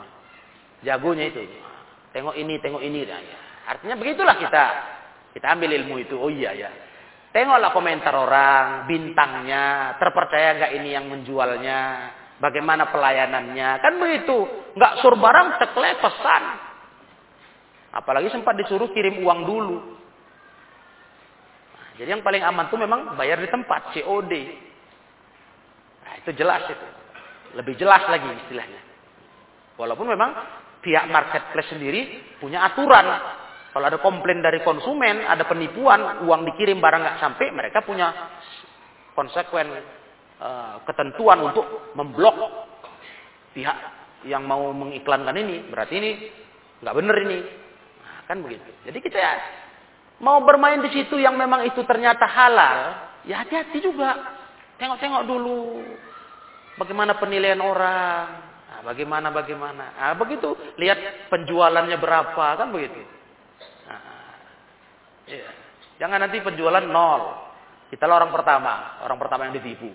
[0.81, 1.41] Jagonya itu.
[2.13, 3.05] Tengok ini, tengok ini.
[3.05, 3.37] Nah, ya.
[3.73, 4.65] Artinya begitulah kita.
[5.37, 6.17] Kita ambil ilmu itu.
[6.17, 6.69] Oh iya ya.
[7.33, 11.79] Tengoklah komentar orang, bintangnya, terpercaya nggak ini yang menjualnya,
[12.37, 13.69] bagaimana pelayanannya.
[13.81, 14.45] Kan begitu.
[14.77, 16.43] Nggak sur barang, cekle pesan.
[17.93, 19.77] Apalagi sempat disuruh kirim uang dulu.
[21.97, 24.33] Jadi yang paling aman tuh memang bayar di tempat, COD.
[26.05, 26.87] Nah, itu jelas itu.
[27.53, 28.81] Lebih jelas lagi istilahnya.
[29.77, 30.31] Walaupun memang
[30.83, 32.01] pihak marketplace sendiri
[32.37, 33.05] punya aturan.
[33.73, 38.13] Kalau ada komplain dari konsumen, ada penipuan, uang dikirim barang nggak sampai, mereka punya
[39.17, 39.65] konsekuen
[40.37, 42.37] uh, ketentuan untuk memblok
[43.57, 43.77] pihak
[44.29, 45.65] yang mau mengiklankan ini.
[45.73, 46.11] Berarti ini
[46.85, 47.37] nggak benar ini.
[47.97, 48.69] Nah, kan begitu.
[48.85, 49.33] Jadi kita ya,
[50.21, 52.77] mau bermain di situ yang memang itu ternyata halal,
[53.25, 54.37] ya hati-hati juga.
[54.77, 55.81] Tengok-tengok dulu
[56.77, 58.25] bagaimana penilaian orang.
[58.69, 59.85] Nah, bagaimana bagaimana.
[59.93, 63.01] Nah, begitu lihat penjualannya berapa kan begitu.
[63.89, 64.01] Nah,
[65.29, 65.47] ya.
[66.01, 67.53] Jangan nanti penjualan nol.
[67.93, 69.93] Kita orang pertama, orang pertama yang ditipu.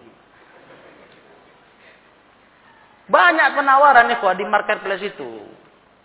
[3.08, 5.48] Banyak penawaran nih kok di marketplace itu.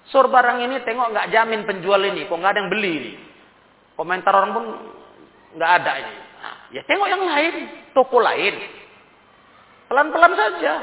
[0.09, 3.15] Sur barang ini tengok nggak jamin penjual ini, kok nggak ada yang beli.
[3.93, 4.65] Komentar orang pun
[5.53, 6.15] nggak ada ini.
[6.41, 7.55] Nah, ya tengok yang lain,
[7.93, 8.82] toko lain.
[9.93, 10.73] Pelan-pelan saja.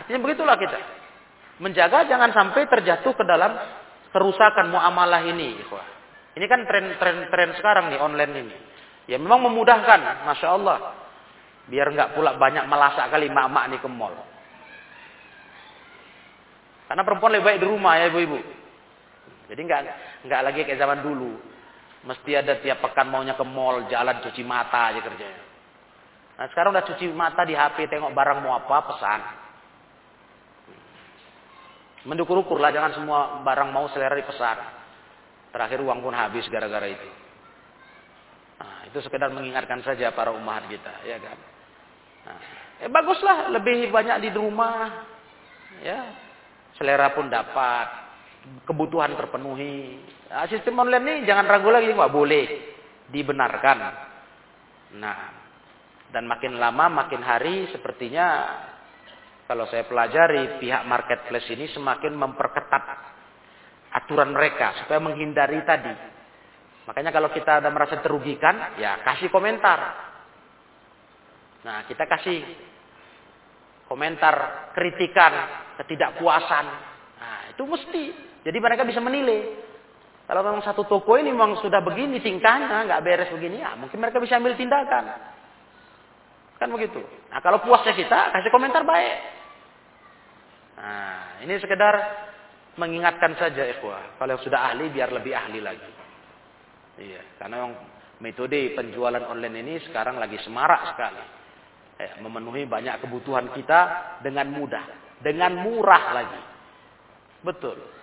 [0.00, 0.80] Artinya begitulah kita.
[1.60, 3.60] Menjaga jangan sampai terjatuh ke dalam
[4.08, 5.52] kerusakan muamalah ini.
[6.32, 8.56] Ini kan tren-tren sekarang nih online ini.
[9.04, 10.96] Ya memang memudahkan, masya Allah.
[11.68, 14.16] Biar nggak pula banyak melasak kali mak-mak nih ke mall.
[16.88, 18.40] Karena perempuan lebih baik di rumah ya ibu-ibu.
[19.52, 19.80] Jadi nggak
[20.24, 21.36] nggak lagi kayak zaman dulu.
[22.08, 25.47] Mesti ada tiap pekan maunya ke mall, jalan cuci mata aja kerjanya.
[26.38, 29.20] Nah sekarang udah cuci mata di HP, tengok barang mau apa, pesan.
[32.06, 34.58] Mendukur-ukur lah, jangan semua barang mau selera dipesan.
[35.50, 37.08] Terakhir uang pun habis gara-gara itu.
[38.62, 41.38] Nah, itu sekedar mengingatkan saja para umat kita, ya kan.
[42.26, 42.38] Nah,
[42.86, 45.04] eh baguslah, lebih banyak di rumah,
[45.82, 46.00] ya.
[46.78, 47.86] Selera pun dapat,
[48.62, 49.98] kebutuhan terpenuhi.
[50.30, 52.44] Nah, sistem online ini jangan ragu lagi, nggak boleh
[53.10, 53.78] dibenarkan.
[55.02, 55.37] Nah,
[56.08, 58.26] dan makin lama, makin hari sepertinya
[59.48, 62.84] kalau saya pelajari pihak marketplace ini semakin memperketat
[63.96, 65.92] aturan mereka supaya menghindari tadi.
[66.88, 70.08] Makanya kalau kita ada merasa terugikan, ya kasih komentar.
[71.64, 72.44] Nah, kita kasih
[73.88, 75.32] komentar, kritikan,
[75.80, 76.66] ketidakpuasan.
[77.20, 78.04] Nah, itu mesti.
[78.44, 79.68] Jadi mereka bisa menilai.
[80.28, 84.20] Kalau memang satu toko ini memang sudah begini tingkahnya, nggak beres begini, ya mungkin mereka
[84.20, 85.08] bisa ambil tindakan.
[86.58, 86.98] Kan begitu.
[87.30, 89.16] Nah kalau puasnya kita, kasih komentar baik.
[90.78, 91.94] Nah ini sekedar
[92.78, 94.18] mengingatkan saja ikhwah.
[94.18, 95.92] Kalau yang sudah ahli, biar lebih ahli lagi.
[96.98, 97.74] Iya, karena yang
[98.18, 101.24] metode penjualan online ini sekarang lagi semarak sekali.
[101.98, 104.84] Eh, memenuhi banyak kebutuhan kita dengan mudah.
[105.18, 106.42] Dengan murah lagi.
[107.42, 107.97] Betul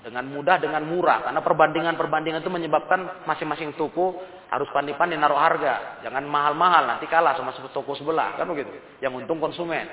[0.00, 1.24] dengan mudah dengan murah.
[1.28, 6.02] Karena perbandingan-perbandingan itu menyebabkan masing-masing toko harus pandai-pandai naruh harga.
[6.04, 8.36] Jangan mahal-mahal nanti kalah sama toko sebelah.
[8.40, 8.72] Kan begitu?
[9.04, 9.86] Yang untung konsumen.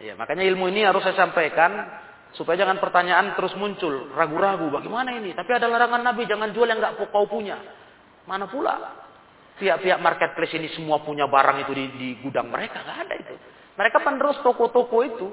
[0.00, 1.84] Ya makanya ilmu ini harus saya sampaikan
[2.32, 4.12] supaya jangan pertanyaan terus muncul.
[4.16, 5.36] Ragu-ragu bagaimana ini?
[5.36, 7.60] Tapi ada larangan Nabi jangan jual yang nggak kau punya.
[8.24, 9.00] Mana pula?
[9.60, 13.34] Pihak-pihak marketplace ini semua punya barang itu di, di gudang mereka nggak ada itu.
[13.76, 15.28] Mereka penerus toko-toko itu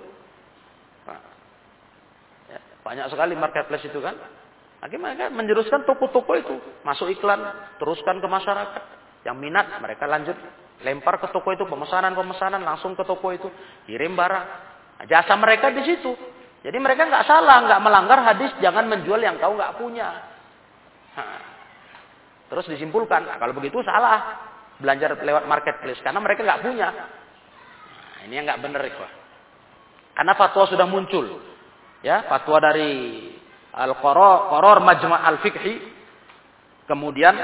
[2.88, 4.16] banyak sekali marketplace itu kan.
[4.80, 6.56] Akhirnya mereka menjuruskan toko-toko itu.
[6.88, 7.44] Masuk iklan,
[7.84, 8.84] teruskan ke masyarakat.
[9.28, 10.38] Yang minat, mereka lanjut.
[10.88, 13.52] Lempar ke toko itu, pemesanan-pemesanan langsung ke toko itu.
[13.90, 14.46] Kirim barang.
[15.04, 16.16] Nah, jasa mereka di situ.
[16.64, 20.10] Jadi mereka nggak salah, nggak melanggar hadis, jangan menjual yang kau nggak punya.
[22.48, 26.88] Terus disimpulkan, nah, kalau begitu salah belajar lewat marketplace karena mereka nggak punya.
[26.94, 29.02] Nah, ini yang nggak benar itu.
[30.14, 31.57] Karena fatwa sudah muncul
[32.06, 33.26] ya fatwa dari
[33.78, 35.76] Al-Qaror Majma' Al-Fiqhi.
[36.88, 37.36] Kemudian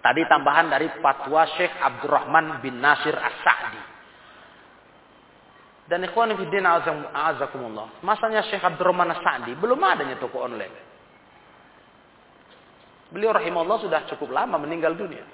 [0.00, 3.82] tadi tambahan dari fatwa Syekh Abdurrahman bin Nasir As-Sa'di.
[5.90, 6.62] Dan ikhwan fiddin
[7.10, 10.88] azakumullah masanya Syekh Abdurrahman As-Sa'di belum adanya toko online.
[13.10, 15.26] Beliau rahimahullah sudah cukup lama meninggal dunia.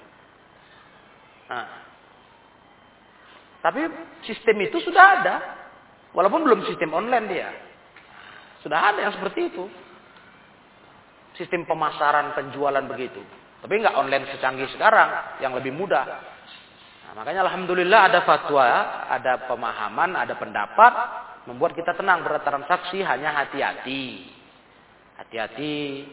[1.47, 1.69] Nah,
[3.61, 3.85] tapi
[4.25, 5.35] sistem itu sudah ada.
[6.17, 7.66] Walaupun belum sistem online dia
[8.67, 9.63] sudah ada yang seperti itu.
[11.39, 13.23] Sistem pemasaran, penjualan begitu.
[13.63, 16.03] Tapi nggak online secanggih sekarang, yang lebih mudah.
[17.07, 18.67] Nah, makanya alhamdulillah ada fatwa,
[19.07, 20.93] ada pemahaman, ada pendapat,
[21.47, 24.35] membuat kita tenang bertransaksi hanya hati-hati.
[25.15, 26.03] Hati-hati,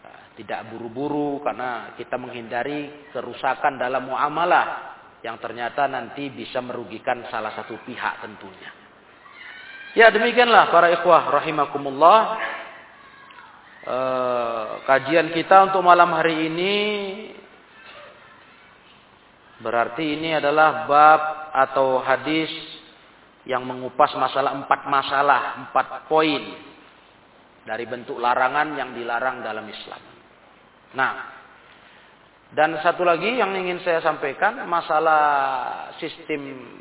[0.00, 7.52] nah, tidak buru-buru karena kita menghindari kerusakan dalam muamalah yang ternyata nanti bisa merugikan salah
[7.52, 8.87] satu pihak tentunya.
[9.96, 12.20] Ya demikianlah para ikhwah rahimakumullah.
[13.88, 16.74] Uh, kajian kita untuk malam hari ini
[19.64, 21.22] berarti ini adalah bab
[21.56, 22.52] atau hadis
[23.48, 26.42] yang mengupas masalah empat masalah, empat poin
[27.64, 30.02] dari bentuk larangan yang dilarang dalam Islam.
[30.92, 31.12] Nah,
[32.52, 35.20] dan satu lagi yang ingin saya sampaikan masalah
[35.96, 36.76] sistem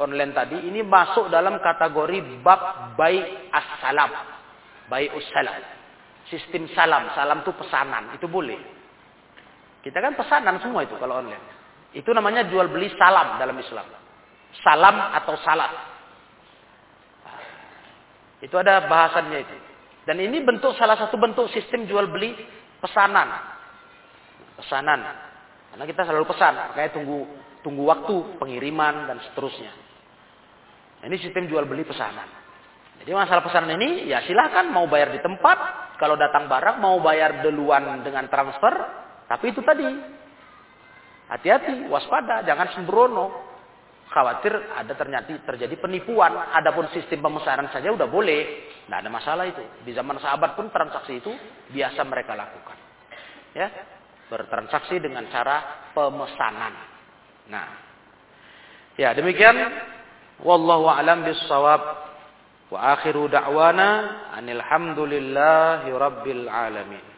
[0.00, 4.10] online tadi ini masuk dalam kategori bab baik as-salam.
[4.90, 5.62] Baik us-salam.
[6.28, 8.56] Sistem salam, salam itu pesanan, itu boleh.
[9.84, 11.44] Kita kan pesanan semua itu kalau online.
[11.92, 13.86] Itu namanya jual beli salam dalam Islam.
[14.64, 15.72] Salam atau salat.
[18.40, 19.56] Itu ada bahasannya itu.
[20.04, 22.32] Dan ini bentuk salah satu bentuk sistem jual beli
[22.80, 23.40] pesanan.
[24.56, 25.00] Pesanan.
[25.72, 27.24] Karena kita selalu pesan, kayak tunggu
[27.64, 29.83] tunggu waktu pengiriman dan seterusnya.
[31.04, 32.26] Ini sistem jual beli pesanan.
[33.04, 35.58] Jadi masalah pesanan ini ya silahkan mau bayar di tempat,
[36.00, 38.72] kalau datang barang mau bayar duluan dengan transfer,
[39.28, 39.84] tapi itu tadi
[41.28, 43.44] hati-hati, waspada, jangan sembrono
[44.08, 46.32] khawatir ada ternyata terjadi penipuan.
[46.54, 49.60] Adapun sistem pemesanan saja udah boleh, tidak ada masalah itu.
[49.82, 51.32] Di zaman sahabat pun transaksi itu
[51.74, 52.78] biasa mereka lakukan.
[53.52, 53.68] Ya,
[54.30, 56.74] bertransaksi dengan cara pemesanan.
[57.50, 57.68] Nah,
[58.96, 59.92] ya demikian.
[60.42, 61.82] Wallahu a'lam bissawab.
[62.74, 67.13] Wa akhiru da'wana anil hamdulillahi rabbil alamin.